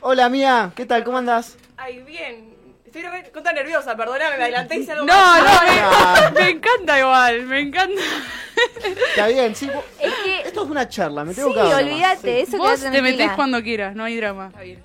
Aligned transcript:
Hola, 0.00 0.28
Mía, 0.28 0.72
¿qué 0.74 0.86
tal? 0.86 1.04
¿Cómo 1.04 1.18
andás? 1.18 1.56
Ay, 1.76 2.02
bien. 2.02 2.50
Estoy 2.84 3.02
re- 3.02 3.30
contra 3.30 3.52
nerviosa, 3.52 3.96
perdóname, 3.96 4.36
me 4.36 4.42
adelanté 4.44 4.78
y 4.78 4.90
algo 4.90 5.04
No, 5.06 5.12
más. 5.14 5.42
no, 5.44 6.32
me, 6.32 6.40
me 6.40 6.50
encanta 6.50 6.98
igual, 6.98 7.42
me 7.46 7.60
encanta. 7.60 8.02
Está 9.10 9.28
bien, 9.28 9.54
sí. 9.54 9.66
vos- 9.72 9.84
Es 10.00 10.12
que, 10.24 10.40
Esto 10.40 10.64
es 10.64 10.70
una 10.70 10.88
charla, 10.88 11.24
me 11.24 11.32
tengo 11.32 11.48
sí, 11.50 11.54
que 11.54 11.60
olvídate, 11.74 12.40
eso 12.40 12.56
Vos 12.58 12.80
te 12.80 13.00
metés 13.02 13.30
cuando 13.32 13.62
quieras, 13.62 13.94
no 13.94 14.02
hay 14.04 14.16
drama. 14.16 14.48
Está 14.48 14.62
bien. 14.62 14.82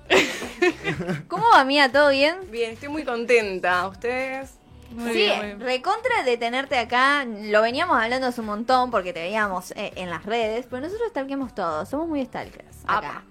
¿Cómo 1.28 1.44
va, 1.52 1.64
mía? 1.64 1.90
¿Todo 1.90 2.10
bien? 2.10 2.36
Bien, 2.50 2.72
estoy 2.72 2.88
muy 2.90 3.04
contenta. 3.04 3.88
¿Ustedes? 3.88 4.50
Muy 4.90 5.12
sí, 5.12 5.18
bien, 5.18 5.60
recontra 5.60 6.22
de 6.24 6.36
tenerte 6.36 6.78
acá. 6.78 7.24
Lo 7.24 7.62
veníamos 7.62 8.00
hablando 8.00 8.28
hace 8.28 8.40
un 8.40 8.46
montón 8.46 8.90
porque 8.90 9.12
te 9.12 9.20
veíamos 9.20 9.72
eh, 9.72 9.92
en 9.96 10.10
las 10.10 10.24
redes, 10.24 10.66
pero 10.68 10.82
nosotros 10.82 11.08
stalkeamos 11.10 11.54
todo, 11.54 11.84
somos 11.86 12.08
muy 12.08 12.24
stalkers 12.24 12.84
acá. 12.86 13.22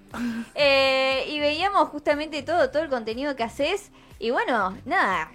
Eh, 0.53 1.25
y 1.29 1.39
veíamos 1.39 1.89
justamente 1.89 2.41
todo, 2.43 2.69
todo 2.69 2.83
el 2.83 2.89
contenido 2.89 3.35
que 3.35 3.43
haces. 3.43 3.91
Y 4.19 4.31
bueno, 4.31 4.77
nada. 4.85 5.31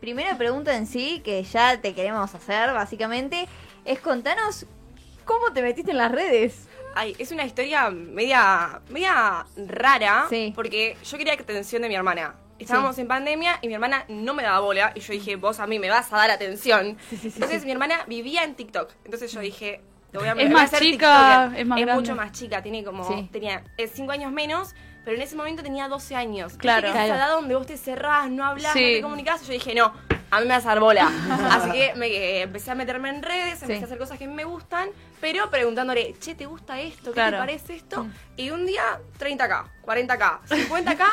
Primera 0.00 0.36
pregunta 0.38 0.76
en 0.76 0.86
sí, 0.86 1.20
que 1.24 1.42
ya 1.42 1.80
te 1.80 1.94
queremos 1.94 2.34
hacer, 2.34 2.72
básicamente, 2.72 3.46
es 3.84 4.00
contanos 4.00 4.66
cómo 5.24 5.52
te 5.52 5.62
metiste 5.62 5.90
en 5.90 5.98
las 5.98 6.10
redes. 6.10 6.68
Ay, 6.94 7.14
es 7.18 7.30
una 7.32 7.44
historia 7.44 7.90
media, 7.90 8.80
media 8.88 9.46
rara. 9.56 10.26
Sí. 10.28 10.52
Porque 10.54 10.96
yo 11.04 11.18
quería 11.18 11.36
que 11.36 11.42
atención 11.42 11.82
de 11.82 11.88
mi 11.88 11.94
hermana. 11.94 12.34
Estábamos 12.60 12.98
en 12.98 13.08
pandemia 13.08 13.58
y 13.62 13.68
mi 13.68 13.74
hermana 13.74 14.04
no 14.08 14.34
me 14.34 14.42
daba 14.42 14.60
bola. 14.60 14.92
Y 14.94 15.00
yo 15.00 15.12
dije, 15.12 15.36
vos 15.36 15.60
a 15.60 15.66
mí 15.66 15.78
me 15.78 15.88
vas 15.90 16.12
a 16.12 16.16
dar 16.16 16.30
atención. 16.30 16.96
Entonces 17.10 17.64
mi 17.64 17.72
hermana 17.72 18.04
vivía 18.06 18.44
en 18.44 18.54
TikTok. 18.54 18.90
Entonces 19.04 19.32
yo 19.32 19.40
dije, 19.40 19.80
te 20.12 20.18
voy 20.18 20.28
a 20.28 20.32
Es 20.32 20.46
a 20.50 20.52
más 20.52 20.64
hacer 20.64 20.80
chica, 20.80 21.40
tiktoker. 21.44 21.60
es 21.60 21.66
más 21.66 21.80
grande. 21.80 21.94
mucho 22.00 22.14
más 22.14 22.32
chica. 22.32 22.62
Tiene 22.62 22.84
como, 22.84 23.28
tenía 23.32 23.64
5 23.92 24.12
años 24.12 24.32
menos. 24.32 24.74
Pero 25.04 25.16
en 25.16 25.22
ese 25.22 25.34
momento 25.34 25.62
tenía 25.62 25.88
12 25.88 26.14
años. 26.14 26.52
Claro. 26.58 26.82
Que 26.82 26.88
esa 26.90 27.04
Claro. 27.06 27.14
edad 27.14 27.30
donde 27.30 27.54
vos 27.54 27.66
te 27.66 27.78
cerrás, 27.78 28.30
no 28.30 28.44
hablas, 28.44 28.74
no 28.74 28.80
te 28.80 29.00
comunicás. 29.00 29.46
Yo 29.46 29.54
dije, 29.54 29.74
no, 29.74 29.94
a 30.30 30.40
mí 30.40 30.46
me 30.46 30.52
vas 30.54 30.66
a 30.66 30.68
dar 30.68 30.80
bola. 30.80 31.08
Así 31.50 31.70
que 31.72 31.94
me, 31.96 32.08
eh, 32.08 32.42
empecé 32.42 32.70
a 32.70 32.74
meterme 32.74 33.08
en 33.08 33.22
redes, 33.22 33.62
empecé 33.62 33.80
a 33.80 33.86
hacer 33.86 33.96
cosas 33.96 34.18
que 34.18 34.28
me 34.28 34.44
gustan, 34.44 34.90
pero 35.18 35.48
preguntándole, 35.50 36.14
che, 36.20 36.34
¿te 36.34 36.44
gusta 36.44 36.78
esto? 36.80 37.12
¿Qué 37.12 37.14
Claro. 37.14 37.38
te 37.38 37.40
parece 37.40 37.76
esto? 37.76 38.06
Y 38.36 38.50
un 38.50 38.66
día, 38.66 38.82
30k, 39.18 39.64
40k, 39.86 40.40
50k. 40.48 41.06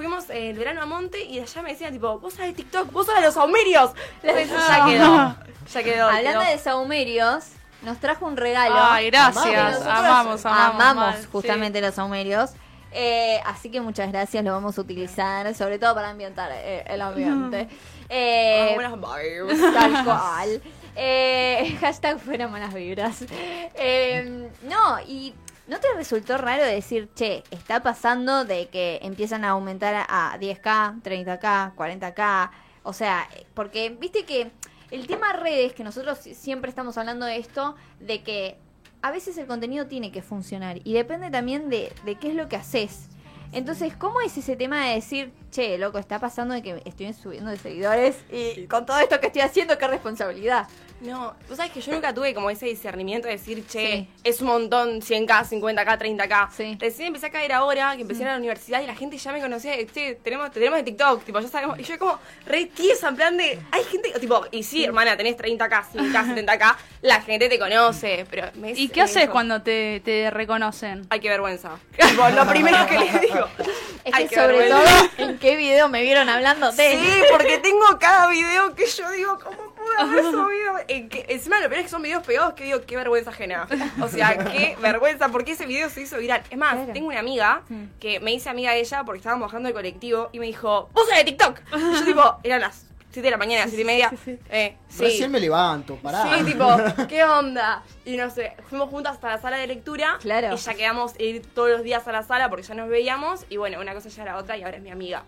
Fuimos 0.00 0.30
eh, 0.30 0.48
el 0.48 0.56
verano 0.56 0.80
a 0.80 0.86
Monte 0.86 1.22
y 1.24 1.40
allá 1.40 1.60
me 1.60 1.72
decían, 1.72 1.92
tipo, 1.92 2.18
vos 2.20 2.32
sabés 2.32 2.54
TikTok, 2.56 2.90
vos 2.90 3.04
sabés 3.04 3.22
los 3.22 3.34
saumerios. 3.34 3.90
Entonces 4.22 4.48
ya 4.66 4.86
quedó. 4.86 5.36
Ya 5.74 5.82
quedó. 5.82 6.08
Hablando 6.08 6.40
quedó. 6.40 6.50
de 6.52 6.58
saumerios, 6.58 7.44
nos 7.82 7.98
trajo 8.00 8.24
un 8.24 8.38
regalo. 8.38 8.76
Ay, 8.78 9.10
gracias. 9.10 9.76
Amamos. 9.82 9.86
Amamos, 9.86 10.46
amamos. 10.46 10.74
amamos 10.80 10.96
mal, 11.16 11.26
justamente 11.30 11.82
los 11.82 11.94
saumerios. 11.96 12.52
Eh, 12.92 13.42
así 13.44 13.70
que 13.70 13.82
muchas 13.82 14.10
gracias, 14.10 14.42
lo 14.42 14.52
vamos 14.52 14.78
a 14.78 14.80
utilizar, 14.80 15.54
sobre 15.54 15.78
todo 15.78 15.94
para 15.94 16.08
ambientar 16.08 16.50
eh, 16.54 16.82
el 16.86 17.02
ambiente. 17.02 17.68
Eh, 18.12 18.70
Ah, 18.70 18.74
buenas 18.74 18.94
vibes. 18.98 19.74
tal 19.74 20.04
cual. 20.04 20.62
Eh, 20.96 21.76
hashtag 21.80 22.18
fuera 22.18 22.48
malas 22.48 22.72
vibras. 22.72 23.22
Eh, 23.30 24.48
no, 24.62 24.98
y 25.06 25.32
¿no 25.70 25.78
te 25.78 25.86
resultó 25.94 26.36
raro 26.36 26.64
decir, 26.64 27.08
che, 27.14 27.44
está 27.52 27.80
pasando 27.80 28.44
de 28.44 28.66
que 28.66 28.98
empiezan 29.02 29.44
a 29.44 29.50
aumentar 29.50 30.04
a 30.08 30.36
10k, 30.36 31.00
30k, 31.00 31.76
40k? 31.76 32.50
O 32.82 32.92
sea, 32.92 33.28
porque 33.54 33.90
viste 33.90 34.24
que 34.24 34.50
el 34.90 35.06
tema 35.06 35.32
redes, 35.32 35.72
que 35.72 35.84
nosotros 35.84 36.18
siempre 36.18 36.70
estamos 36.70 36.98
hablando 36.98 37.24
de 37.24 37.36
esto, 37.36 37.76
de 38.00 38.24
que 38.24 38.56
a 39.00 39.12
veces 39.12 39.38
el 39.38 39.46
contenido 39.46 39.86
tiene 39.86 40.10
que 40.10 40.22
funcionar 40.22 40.80
y 40.82 40.92
depende 40.92 41.30
también 41.30 41.70
de, 41.70 41.92
de 42.04 42.16
qué 42.16 42.30
es 42.30 42.34
lo 42.34 42.48
que 42.48 42.56
haces. 42.56 43.06
Entonces, 43.52 43.94
¿cómo 43.96 44.20
es 44.20 44.36
ese 44.36 44.56
tema 44.56 44.86
de 44.86 44.94
decir, 44.94 45.32
che, 45.52 45.78
loco, 45.78 45.98
está 45.98 46.18
pasando 46.18 46.52
de 46.52 46.62
que 46.62 46.82
estoy 46.84 47.12
subiendo 47.12 47.48
de 47.48 47.56
seguidores 47.56 48.16
y 48.28 48.66
con 48.66 48.86
todo 48.86 48.98
esto 48.98 49.20
que 49.20 49.28
estoy 49.28 49.42
haciendo, 49.42 49.78
qué 49.78 49.86
responsabilidad? 49.86 50.66
No, 51.00 51.34
vos 51.48 51.56
sabés 51.56 51.72
que 51.72 51.80
yo 51.80 51.92
nunca 51.92 52.12
tuve 52.12 52.34
como 52.34 52.50
ese 52.50 52.66
discernimiento 52.66 53.26
de 53.26 53.34
decir, 53.34 53.66
che, 53.66 53.86
Sí. 53.90 54.08
es 54.22 54.40
un 54.42 54.48
montón, 54.48 55.00
100k, 55.00 55.44
50k, 55.46 55.98
30k. 55.98 56.50
Sí. 56.54 56.76
Recién 56.78 57.06
empecé 57.08 57.26
a 57.26 57.30
caer 57.30 57.52
ahora, 57.52 57.94
que 57.96 58.02
empecé 58.02 58.20
a 58.20 58.24
ir 58.24 58.28
a 58.28 58.32
la 58.32 58.38
universidad 58.38 58.82
y 58.82 58.86
la 58.86 58.94
gente 58.94 59.16
ya 59.16 59.32
me 59.32 59.40
conocía, 59.40 59.74
che, 59.86 60.16
tenemos, 60.16 60.50
tenemos 60.50 60.76
de 60.78 60.82
TikTok, 60.82 61.24
tipo, 61.24 61.40
ya 61.40 61.48
sabemos. 61.48 61.78
Y 61.78 61.84
yo 61.84 61.98
como 61.98 62.18
re 62.44 62.66
tiesa, 62.66 63.08
en 63.08 63.16
plan 63.16 63.36
de, 63.38 63.58
hay 63.70 63.84
gente, 63.84 64.10
tipo, 64.20 64.44
y 64.50 64.62
sí, 64.62 64.84
hermana, 64.84 65.16
tenés 65.16 65.36
30k, 65.38 65.84
5k, 65.94 66.34
70k, 66.36 66.76
la 67.00 67.22
gente 67.22 67.48
te 67.48 67.58
conoce, 67.58 68.26
pero 68.30 68.50
me 68.56 68.72
¿Y 68.72 68.88
qué 68.90 69.00
haces 69.00 69.30
cuando 69.30 69.62
te, 69.62 70.00
te 70.04 70.30
reconocen? 70.30 71.06
Ay, 71.08 71.20
qué 71.20 71.30
vergüenza. 71.30 71.78
Tipo, 71.98 72.28
lo 72.28 72.46
primero 72.46 72.76
que 72.86 72.98
les 72.98 73.20
digo. 73.22 73.46
Es 74.02 74.14
Ay, 74.14 74.28
que 74.28 74.34
sobre 74.34 74.56
vergüenza. 74.56 75.10
todo, 75.18 75.28
¿en 75.28 75.38
qué 75.38 75.56
video 75.56 75.90
me 75.90 76.00
vieron 76.00 76.30
hablando 76.30 76.72
de? 76.72 76.90
Sí, 76.98 77.22
porque 77.30 77.58
tengo 77.58 77.84
cada 78.00 78.28
video 78.28 78.74
que 78.74 78.86
yo 78.86 79.10
digo, 79.10 79.38
¿cómo 79.44 79.69
pude 79.96 80.10
haber 80.10 80.24
subido? 80.24 80.72
En 80.88 81.08
que, 81.08 81.26
encima 81.28 81.60
lo 81.60 81.68
peor 81.68 81.78
es 81.80 81.84
que 81.84 81.90
son 81.90 82.02
videos 82.02 82.22
pegados 82.26 82.54
que 82.54 82.64
digo, 82.64 82.80
qué 82.86 82.96
vergüenza 82.96 83.30
ajena. 83.30 83.66
O 84.00 84.08
sea, 84.08 84.36
qué 84.52 84.76
vergüenza, 84.80 85.28
porque 85.28 85.52
ese 85.52 85.66
video 85.66 85.88
se 85.90 86.02
hizo 86.02 86.18
viral. 86.18 86.42
Es 86.50 86.58
más, 86.58 86.74
Claro. 86.74 86.92
tengo 86.92 87.08
una 87.08 87.18
amiga 87.20 87.62
que 87.98 88.20
me 88.20 88.32
hice 88.32 88.48
amiga 88.48 88.72
de 88.72 88.80
ella 88.80 89.04
porque 89.04 89.18
estábamos 89.18 89.48
bajando 89.48 89.68
el 89.68 89.74
colectivo 89.74 90.28
y 90.32 90.38
me 90.40 90.46
dijo, 90.46 90.88
vos 90.92 91.06
de 91.08 91.24
TikTok. 91.24 91.60
Y 91.76 91.94
yo 91.98 92.04
tipo, 92.04 92.36
eran 92.42 92.60
las 92.60 92.86
7 93.12 93.22
de 93.26 93.30
la 93.32 93.38
mañana, 93.38 93.64
7 93.66 93.82
y 93.82 93.84
media. 93.84 94.12
Eh, 94.50 94.76
sí. 94.88 95.02
Recién 95.02 95.32
me 95.32 95.40
levanto, 95.40 95.96
pará. 95.96 96.22
Sí, 96.38 96.44
tipo, 96.44 96.64
¿qué 97.08 97.24
onda? 97.24 97.82
Y 98.04 98.16
no 98.16 98.30
sé, 98.30 98.52
fuimos 98.68 98.88
juntas 98.88 99.14
hasta 99.14 99.30
la 99.30 99.40
sala 99.40 99.56
de 99.56 99.66
lectura. 99.66 100.16
Claro. 100.20 100.54
Y 100.54 100.56
ya 100.56 100.74
quedamos 100.74 101.18
ir 101.18 101.42
todos 101.54 101.70
los 101.70 101.82
días 101.82 102.06
a 102.06 102.12
la 102.12 102.22
sala 102.22 102.48
porque 102.48 102.62
ya 102.64 102.74
nos 102.74 102.88
veíamos. 102.88 103.46
Y 103.50 103.56
bueno, 103.56 103.80
una 103.80 103.94
cosa 103.94 104.08
ya 104.10 104.22
era 104.22 104.36
otra 104.36 104.56
y 104.56 104.62
ahora 104.62 104.76
es 104.76 104.82
mi 104.84 104.90
amiga. 104.90 105.24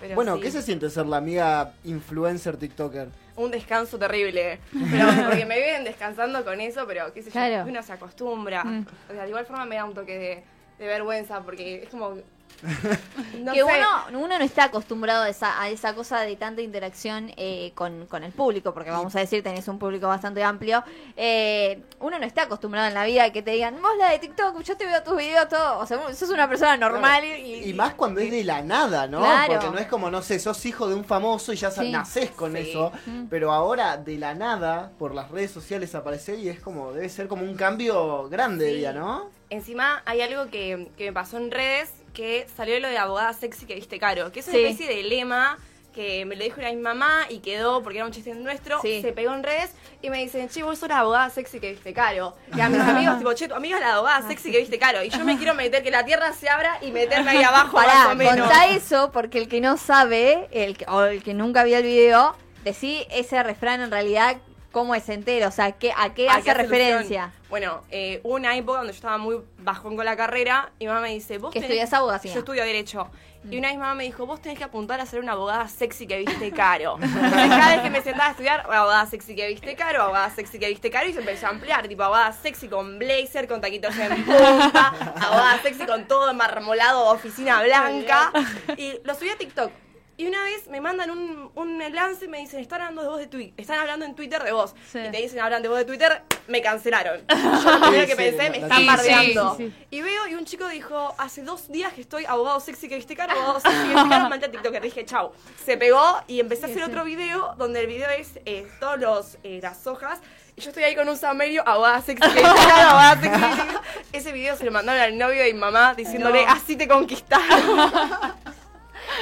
Pero 0.00 0.14
Bueno, 0.14 0.36
sí. 0.36 0.42
¿qué 0.42 0.50
se 0.52 0.62
siente 0.62 0.88
ser 0.88 1.04
la 1.06 1.18
amiga 1.18 1.74
influencer 1.84 2.56
TikToker? 2.56 3.08
Un 3.38 3.50
descanso 3.50 3.98
terrible. 3.98 4.58
Pero 4.90 5.06
porque 5.28 5.46
me 5.46 5.56
vienen 5.58 5.84
descansando 5.84 6.44
con 6.44 6.60
eso, 6.60 6.86
pero 6.86 7.12
qué 7.12 7.20
sé 7.22 7.26
yo, 7.28 7.32
Claro. 7.32 7.64
uno 7.68 7.82
se 7.82 7.92
acostumbra. 7.92 8.64
Mm. 8.64 8.86
O 9.10 9.12
sea, 9.12 9.22
de 9.22 9.28
igual 9.28 9.46
forma 9.46 9.64
me 9.64 9.76
da 9.76 9.84
un 9.84 9.94
toque 9.94 10.18
de, 10.18 10.42
de 10.78 10.86
vergüenza 10.86 11.40
porque 11.42 11.82
es 11.84 11.88
como. 11.88 12.16
No 13.38 13.52
que 13.52 13.60
sé. 13.60 13.64
uno, 13.64 14.24
uno 14.24 14.38
no 14.38 14.44
está 14.44 14.64
acostumbrado 14.64 15.22
a 15.22 15.28
esa, 15.28 15.60
a 15.62 15.68
esa 15.68 15.94
cosa 15.94 16.20
de 16.20 16.34
tanta 16.36 16.60
interacción 16.60 17.30
eh, 17.36 17.70
con, 17.74 18.06
con 18.06 18.24
el 18.24 18.32
público, 18.32 18.74
porque 18.74 18.90
vamos 18.90 19.14
a 19.14 19.20
decir, 19.20 19.42
tenés 19.44 19.68
un 19.68 19.78
público 19.78 20.08
bastante 20.08 20.42
amplio. 20.42 20.82
Eh, 21.16 21.80
uno 22.00 22.18
no 22.18 22.26
está 22.26 22.42
acostumbrado 22.42 22.88
en 22.88 22.94
la 22.94 23.04
vida 23.04 23.24
a 23.24 23.30
que 23.30 23.42
te 23.42 23.52
digan, 23.52 23.80
vos 23.80 23.92
la 23.98 24.10
de 24.10 24.18
TikTok, 24.18 24.60
yo 24.62 24.76
te 24.76 24.86
veo 24.86 25.02
tus 25.02 25.16
videos, 25.16 25.48
todo. 25.48 25.78
O 25.78 25.86
sea, 25.86 26.12
sos 26.14 26.30
una 26.30 26.48
persona 26.48 26.76
normal 26.76 27.24
y, 27.24 27.70
Y 27.70 27.74
más 27.74 27.94
cuando 27.94 28.20
es 28.20 28.30
de 28.30 28.42
la 28.44 28.60
nada, 28.62 29.06
¿no? 29.06 29.20
Claro. 29.20 29.52
Porque 29.54 29.70
no 29.70 29.78
es 29.78 29.86
como, 29.86 30.10
no 30.10 30.20
sé, 30.22 30.38
sos 30.40 30.64
hijo 30.66 30.88
de 30.88 30.94
un 30.96 31.04
famoso 31.04 31.52
y 31.52 31.56
ya 31.56 31.70
Sí. 31.70 31.90
nacés 31.92 32.30
con 32.32 32.52
Sí. 32.54 32.70
eso. 32.70 32.90
Mm. 33.06 33.26
Pero 33.30 33.52
ahora, 33.52 33.96
de 33.98 34.18
la 34.18 34.34
nada, 34.34 34.90
por 34.98 35.14
las 35.14 35.30
redes 35.30 35.50
sociales 35.52 35.94
aparecer 35.94 36.38
y 36.40 36.48
es 36.48 36.58
como, 36.60 36.92
debe 36.92 37.08
ser 37.08 37.28
como 37.28 37.42
un 37.44 37.54
cambio 37.54 38.28
grande, 38.28 38.66
Sí. 38.66 38.72
diría, 38.72 38.92
¿no? 38.92 39.30
Encima 39.50 40.02
hay 40.04 40.20
algo 40.22 40.50
que, 40.50 40.88
que 40.98 41.06
me 41.06 41.12
pasó 41.12 41.36
en 41.38 41.50
redes 41.50 41.90
que 42.12 42.46
salió 42.56 42.78
lo 42.80 42.88
de 42.88 42.98
abogada 42.98 43.32
sexy 43.32 43.66
que 43.66 43.74
viste 43.74 43.98
caro, 43.98 44.32
que 44.32 44.40
es 44.40 44.48
una 44.48 44.56
Sí. 44.58 44.64
especie 44.64 44.88
de 44.94 45.02
lema 45.04 45.58
que 45.94 46.24
me 46.26 46.36
lo 46.36 46.44
dijo 46.44 46.60
una 46.60 46.70
mi 46.70 46.76
mamá 46.76 47.26
y 47.28 47.38
quedó 47.40 47.82
porque 47.82 47.98
era 47.98 48.06
un 48.06 48.12
chiste 48.12 48.32
nuestro, 48.34 48.80
Sí. 48.82 49.02
se 49.02 49.12
pegó 49.12 49.34
en 49.34 49.42
redes 49.42 49.70
y 50.00 50.10
me 50.10 50.18
dicen, 50.18 50.48
che, 50.48 50.62
vos 50.62 50.78
sos 50.78 50.88
la 50.88 51.00
abogada 51.00 51.28
sexy 51.28 51.58
que 51.58 51.72
viste 51.72 51.92
caro. 51.92 52.36
Y 52.56 52.60
a 52.60 52.68
mis 52.68 52.78
amigos, 52.82 53.18
tipo, 53.18 53.32
che, 53.32 53.48
tu 53.48 53.54
amiga 53.54 53.78
es 53.78 53.82
la 53.82 53.94
abogada 53.94 54.28
sexy 54.28 54.52
que 54.52 54.58
viste 54.58 54.78
caro. 54.78 55.02
Y 55.02 55.08
yo 55.08 55.24
me 55.24 55.36
quiero 55.38 55.54
meter, 55.54 55.82
que 55.82 55.90
la 55.90 56.04
tierra 56.04 56.32
se 56.34 56.48
abra 56.48 56.78
y 56.82 56.92
meterme 56.92 57.30
ahí 57.32 57.42
abajo 57.42 57.72
Pará, 57.76 58.14
contá 58.16 58.66
eso 58.68 59.10
porque 59.12 59.38
el 59.38 59.48
que 59.48 59.60
no 59.60 59.76
sabe, 59.76 60.46
el 60.52 60.76
que- 60.76 60.84
o 60.86 61.02
el 61.04 61.22
que 61.22 61.34
nunca 61.34 61.64
vio 61.64 61.78
el 61.78 61.82
video, 61.82 62.36
decí 62.62 63.04
ese 63.10 63.42
refrán 63.42 63.80
en 63.80 63.90
realidad 63.90 64.36
cómo 64.72 64.94
es 64.94 65.08
entero, 65.08 65.48
o 65.48 65.50
sea, 65.50 65.72
¿qué, 65.72 65.92
¿a 65.96 66.12
qué 66.14 66.28
¿A 66.28 66.34
hace 66.34 66.44
qué 66.44 66.54
referencia? 66.54 67.32
Bueno, 67.48 67.82
eh, 67.90 68.20
hubo 68.22 68.34
una 68.34 68.54
época 68.56 68.78
donde 68.78 68.92
yo 68.92 68.96
estaba 68.96 69.18
muy 69.18 69.40
bajón 69.58 69.96
con 69.96 70.04
la 70.04 70.16
carrera 70.16 70.70
y 70.78 70.86
mamá 70.86 71.00
me 71.00 71.10
dice, 71.14 71.38
vos 71.38 71.52
Que 71.52 71.60
tenés- 71.60 71.62
estudias 71.64 71.92
abogacía. 71.94 72.32
Yo 72.32 72.40
estudio 72.40 72.62
Derecho. 72.64 73.10
Y 73.50 73.56
una 73.56 73.68
vez 73.68 73.78
mamá 73.78 73.94
me 73.94 74.02
dijo, 74.04 74.26
vos 74.26 74.42
tenés 74.42 74.58
que 74.58 74.64
apuntar 74.64 75.00
a 75.00 75.06
ser 75.06 75.20
una 75.20 75.32
abogada 75.32 75.68
sexy 75.68 76.06
que 76.08 76.18
viste 76.18 76.50
caro. 76.50 76.98
Cada 77.00 77.70
vez 77.76 77.80
que 77.82 77.88
me 77.90 78.02
sentaba 78.02 78.26
a 78.26 78.30
estudiar, 78.32 78.60
abogada 78.62 79.06
sexy 79.06 79.34
que 79.36 79.46
viste 79.46 79.74
caro, 79.76 80.02
abogada 80.02 80.28
sexy 80.30 80.58
que 80.58 80.68
viste 80.68 80.90
caro, 80.90 81.08
y 81.08 81.12
se 81.12 81.20
empezó 81.20 81.46
a 81.46 81.50
ampliar, 81.50 81.86
tipo 81.88 82.02
abogada 82.02 82.32
sexy 82.32 82.68
con 82.68 82.98
blazer, 82.98 83.46
con 83.46 83.60
taquitos 83.60 83.96
en 83.96 84.24
punta, 84.24 84.88
abogada 85.22 85.62
sexy 85.62 85.86
con 85.86 86.06
todo 86.08 86.34
marmolado, 86.34 87.06
oficina 87.10 87.62
blanca. 87.62 88.32
Y 88.76 88.94
lo 89.04 89.14
subí 89.14 89.28
a 89.30 89.38
TikTok. 89.38 89.70
Y 90.18 90.26
una 90.26 90.42
vez 90.42 90.66
me 90.68 90.80
mandan 90.80 91.12
un, 91.12 91.50
un 91.54 91.80
enlace 91.80 92.24
y 92.24 92.28
me 92.28 92.38
dicen, 92.38 92.58
están 92.58 92.80
hablando 92.80 93.02
de 93.02 93.08
vos 93.08 93.18
de 93.18 93.28
Twitter, 93.28 93.54
están 93.56 93.78
hablando 93.78 94.04
en 94.04 94.16
Twitter 94.16 94.42
de 94.42 94.50
vos. 94.50 94.74
Sí. 94.90 94.98
Y 94.98 95.10
te 95.12 95.18
dicen, 95.22 95.38
hablan 95.38 95.62
de 95.62 95.68
vos 95.68 95.78
de 95.78 95.84
Twitter, 95.84 96.22
me 96.48 96.60
cancelaron. 96.60 97.20
Yo 97.28 97.70
lo 97.70 97.80
primero 97.82 98.00
Sí, 98.02 98.06
que 98.06 98.16
sí, 98.16 98.16
pensé, 98.36 98.50
me 98.50 98.58
están 98.58 98.84
bardeando. 98.84 99.54
sí, 99.56 99.68
sí. 99.68 99.86
Y 99.90 100.02
veo, 100.02 100.26
y 100.26 100.34
un 100.34 100.44
chico 100.44 100.66
dijo, 100.66 101.14
hace 101.18 101.42
dos 101.42 101.68
días 101.68 101.92
que 101.92 102.00
estoy 102.00 102.24
abogado 102.26 102.58
sexy 102.58 102.88
que 102.88 102.96
viste 102.96 103.14
caro, 103.14 103.30
abogado 103.32 103.60
sexy 103.60 103.78
que 103.78 103.94
viste 103.94 104.08
caro, 104.08 104.28
mandé 104.28 104.46
a 104.46 104.50
TikTok. 104.50 104.74
Dije, 104.80 105.06
chau. 105.06 105.30
Se 105.64 105.76
pegó 105.76 106.20
y 106.26 106.40
empecé 106.40 106.66
a 106.66 106.68
hacer 106.68 106.82
otro 106.82 107.04
video 107.04 107.54
donde 107.56 107.80
el 107.82 107.86
video 107.86 108.10
es 108.10 108.40
eh, 108.44 108.66
todos 108.80 108.98
los, 108.98 109.38
eh, 109.44 109.60
las 109.62 109.86
hojas. 109.86 110.18
Y 110.56 110.62
yo 110.62 110.70
estoy 110.70 110.82
ahí 110.82 110.96
con 110.96 111.08
un 111.08 111.16
saumerio, 111.16 111.62
abogada 111.64 112.02
sexy 112.02 112.28
que 112.32 112.44
abogada 112.44 113.20
sexy. 113.20 113.76
Ese 114.12 114.32
video 114.32 114.56
se 114.56 114.64
lo 114.64 114.72
mandaron 114.72 115.00
al 115.00 115.16
novio 115.16 115.44
de 115.44 115.52
mi 115.54 115.60
mamá 115.60 115.94
diciéndole, 115.94 116.44
No. 116.44 116.50
así 116.50 116.74
te 116.74 116.88
conquistaron. 116.88 117.92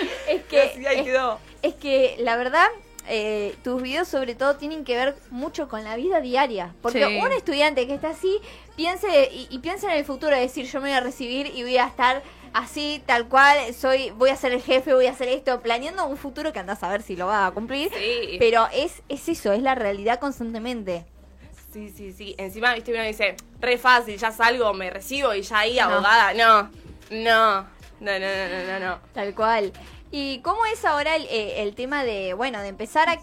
Es 0.28 0.42
que, 0.44 0.60
ahí 0.86 0.98
es, 1.00 1.02
quedó. 1.04 1.38
es 1.62 1.74
que 1.74 2.16
la 2.18 2.36
verdad, 2.36 2.66
eh, 3.08 3.54
tus 3.62 3.80
videos 3.82 4.08
sobre 4.08 4.34
todo 4.34 4.56
tienen 4.56 4.84
que 4.84 4.96
ver 4.96 5.16
mucho 5.30 5.68
con 5.68 5.84
la 5.84 5.96
vida 5.96 6.20
diaria. 6.20 6.74
Porque 6.82 7.04
Sí. 7.06 7.18
un 7.22 7.32
estudiante 7.32 7.86
que 7.86 7.94
está 7.94 8.10
así, 8.10 8.38
piense 8.76 9.28
y, 9.32 9.46
y 9.50 9.58
piensa 9.60 9.90
en 9.92 9.98
el 9.98 10.04
futuro, 10.04 10.34
es 10.34 10.42
decir, 10.42 10.66
yo 10.66 10.80
me 10.80 10.88
voy 10.88 10.96
a 10.96 11.00
recibir 11.00 11.46
y 11.54 11.62
voy 11.62 11.76
a 11.78 11.86
estar 11.86 12.22
así, 12.52 13.02
tal 13.06 13.28
cual, 13.28 13.74
soy, 13.74 14.10
voy 14.10 14.30
a 14.30 14.36
ser 14.36 14.52
el 14.52 14.62
jefe, 14.62 14.94
voy 14.94 15.06
a 15.06 15.10
hacer 15.10 15.28
esto, 15.28 15.60
planeando 15.60 16.06
un 16.06 16.16
futuro 16.16 16.52
que 16.52 16.58
andás 16.58 16.82
a 16.82 16.88
ver 16.88 17.02
si 17.02 17.14
lo 17.14 17.26
va 17.26 17.46
a 17.46 17.50
cumplir. 17.52 17.90
Sí. 17.92 18.36
Pero 18.38 18.66
es, 18.72 19.02
es 19.08 19.28
eso, 19.28 19.52
es 19.52 19.62
la 19.62 19.74
realidad 19.74 20.18
constantemente. 20.20 21.04
Sí, 21.72 21.92
sí, 21.94 22.12
sí. 22.14 22.34
Encima, 22.38 22.72
viste, 22.74 22.92
uno 22.94 23.02
dice, 23.02 23.36
re 23.60 23.76
fácil, 23.76 24.16
ya 24.16 24.32
salgo, 24.32 24.72
me 24.72 24.88
recibo 24.88 25.34
y 25.34 25.42
ya 25.42 25.58
ahí 25.58 25.76
No. 25.76 25.82
abogada. 25.82 26.32
No, 26.32 26.70
no, 27.10 27.66
no, 28.00 28.12
no, 28.12 28.18
no, 28.18 28.48
no, 28.48 28.78
no, 28.78 28.86
no. 28.86 28.98
Tal 29.12 29.34
cual. 29.34 29.72
¿Y 30.10 30.40
cómo 30.40 30.64
es 30.66 30.84
ahora 30.84 31.16
el, 31.16 31.24
eh, 31.24 31.62
el 31.62 31.74
tema 31.74 32.04
de, 32.04 32.34
bueno, 32.34 32.60
de 32.60 32.68
empezar 32.68 33.08
a, 33.08 33.18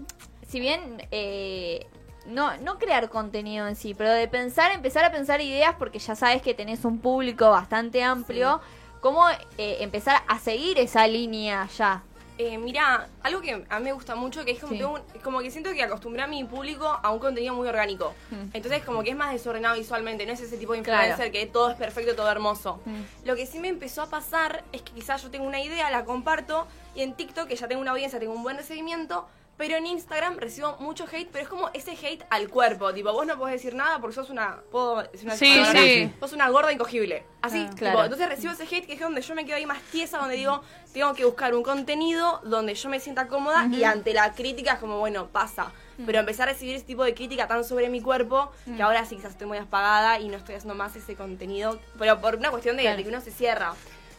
si 0.48 0.60
bien 0.60 1.02
eh, 1.10 1.86
no, 2.26 2.56
no 2.58 2.78
crear 2.78 3.08
contenido 3.08 3.66
en 3.66 3.76
sí, 3.76 3.94
pero 3.94 4.10
de 4.10 4.28
pensar, 4.28 4.72
empezar 4.72 5.04
a 5.04 5.10
pensar 5.10 5.40
ideas 5.40 5.74
porque 5.78 5.98
ya 5.98 6.14
sabes 6.14 6.42
que 6.42 6.54
tenés 6.54 6.84
un 6.84 6.98
público 6.98 7.50
bastante 7.50 8.02
amplio, 8.02 8.60
¿cómo 9.00 9.28
eh, 9.30 9.78
empezar 9.80 10.22
a 10.28 10.38
seguir 10.38 10.78
esa 10.78 11.06
línea 11.06 11.66
ya? 11.76 12.02
Eh, 12.40 12.56
mira, 12.56 13.08
algo 13.24 13.40
que 13.40 13.64
a 13.68 13.78
mí 13.80 13.84
me 13.84 13.92
gusta 13.92 14.14
mucho, 14.14 14.44
que 14.44 14.52
es 14.52 14.60
como, 14.60 14.72
Sí. 14.72 14.78
tengo 14.78 14.92
un- 14.94 15.20
como 15.22 15.40
que 15.40 15.50
siento 15.50 15.72
que 15.72 15.82
acostumbré 15.82 16.22
a 16.22 16.28
mi 16.28 16.44
público 16.44 16.86
a 17.02 17.10
un 17.10 17.18
contenido 17.18 17.52
muy 17.52 17.66
orgánico. 17.66 18.14
Mm. 18.30 18.50
Entonces, 18.52 18.84
como 18.84 19.02
que 19.02 19.10
es 19.10 19.16
más 19.16 19.32
desordenado 19.32 19.74
visualmente, 19.76 20.24
no 20.24 20.32
es 20.32 20.40
ese 20.40 20.56
tipo 20.56 20.72
de 20.72 20.82
Claro. 20.82 21.08
influencer 21.08 21.32
que 21.32 21.46
todo 21.46 21.70
es 21.70 21.76
perfecto, 21.76 22.14
todo 22.14 22.30
hermoso. 22.30 22.80
Mm. 22.84 23.26
Lo 23.26 23.34
que 23.34 23.44
sí 23.44 23.58
me 23.58 23.66
empezó 23.66 24.02
a 24.02 24.06
pasar 24.08 24.62
es 24.72 24.82
que 24.82 24.92
quizás 24.92 25.20
yo 25.22 25.30
tengo 25.30 25.46
una 25.46 25.60
idea, 25.60 25.90
la 25.90 26.04
comparto, 26.04 26.68
y 26.94 27.02
en 27.02 27.14
TikTok, 27.14 27.48
que 27.48 27.56
ya 27.56 27.66
tengo 27.66 27.82
una 27.82 27.90
audiencia, 27.90 28.20
tengo 28.20 28.32
un 28.34 28.44
buen 28.44 28.56
recibimiento, 28.56 29.26
pero 29.58 29.76
en 29.76 29.86
Instagram 29.86 30.38
recibo 30.38 30.76
mucho 30.78 31.04
hate, 31.12 31.28
pero 31.30 31.42
es 31.42 31.48
como 31.50 31.68
ese 31.74 31.90
hate 31.90 32.24
al 32.30 32.48
cuerpo. 32.48 32.94
Tipo, 32.94 33.12
vos 33.12 33.26
no 33.26 33.36
podés 33.36 33.54
decir 33.56 33.74
nada 33.74 33.98
porque 34.00 34.14
sos 34.14 34.30
una. 34.30 34.62
¿Puedo 34.70 35.02
decir 35.02 35.26
una 35.26 35.34
Sí, 35.36 35.50
palabra? 35.58 35.80
sí. 35.82 36.12
Sos 36.20 36.32
una 36.32 36.48
gorda 36.48 36.72
incogible. 36.72 37.24
Así, 37.42 37.58
Ah. 37.58 37.64
tipo, 37.66 37.76
Claro. 37.78 38.04
entonces 38.04 38.28
recibo 38.28 38.52
ese 38.52 38.62
hate 38.64 38.86
que 38.86 38.92
es 38.94 39.00
donde 39.00 39.20
yo 39.20 39.34
me 39.34 39.44
quedo 39.44 39.56
ahí 39.56 39.66
más 39.66 39.82
tiesa, 39.92 40.18
donde 40.18 40.36
digo, 40.36 40.62
tengo 40.94 41.12
que 41.14 41.24
buscar 41.24 41.54
un 41.54 41.62
contenido 41.62 42.40
donde 42.44 42.74
yo 42.74 42.88
me 42.88 43.00
sienta 43.00 43.26
cómoda 43.28 43.66
y 43.70 43.84
ante 43.84 44.14
la 44.14 44.32
crítica 44.32 44.74
es 44.74 44.78
como, 44.78 44.98
bueno, 45.00 45.26
pasa. 45.26 45.72
Pero 46.06 46.20
empecé 46.20 46.44
a 46.44 46.46
recibir 46.46 46.76
ese 46.76 46.84
tipo 46.84 47.02
de 47.02 47.12
crítica 47.12 47.48
tan 47.48 47.64
sobre 47.64 47.88
mi 47.88 48.00
cuerpo 48.00 48.52
que 48.76 48.80
ahora 48.80 49.04
sí 49.04 49.16
quizás 49.16 49.32
estoy 49.32 49.48
muy 49.48 49.58
apagada 49.58 50.20
y 50.20 50.28
no 50.28 50.36
estoy 50.36 50.54
haciendo 50.54 50.76
más 50.76 50.94
ese 50.94 51.16
contenido. 51.16 51.80
Pero 51.98 52.20
por 52.20 52.36
una 52.36 52.50
cuestión 52.52 52.76
de, 52.76 52.82
Claro. 52.82 52.96
de 52.98 53.02
que 53.02 53.08
uno 53.08 53.20
se 53.20 53.32
cierra. 53.32 53.74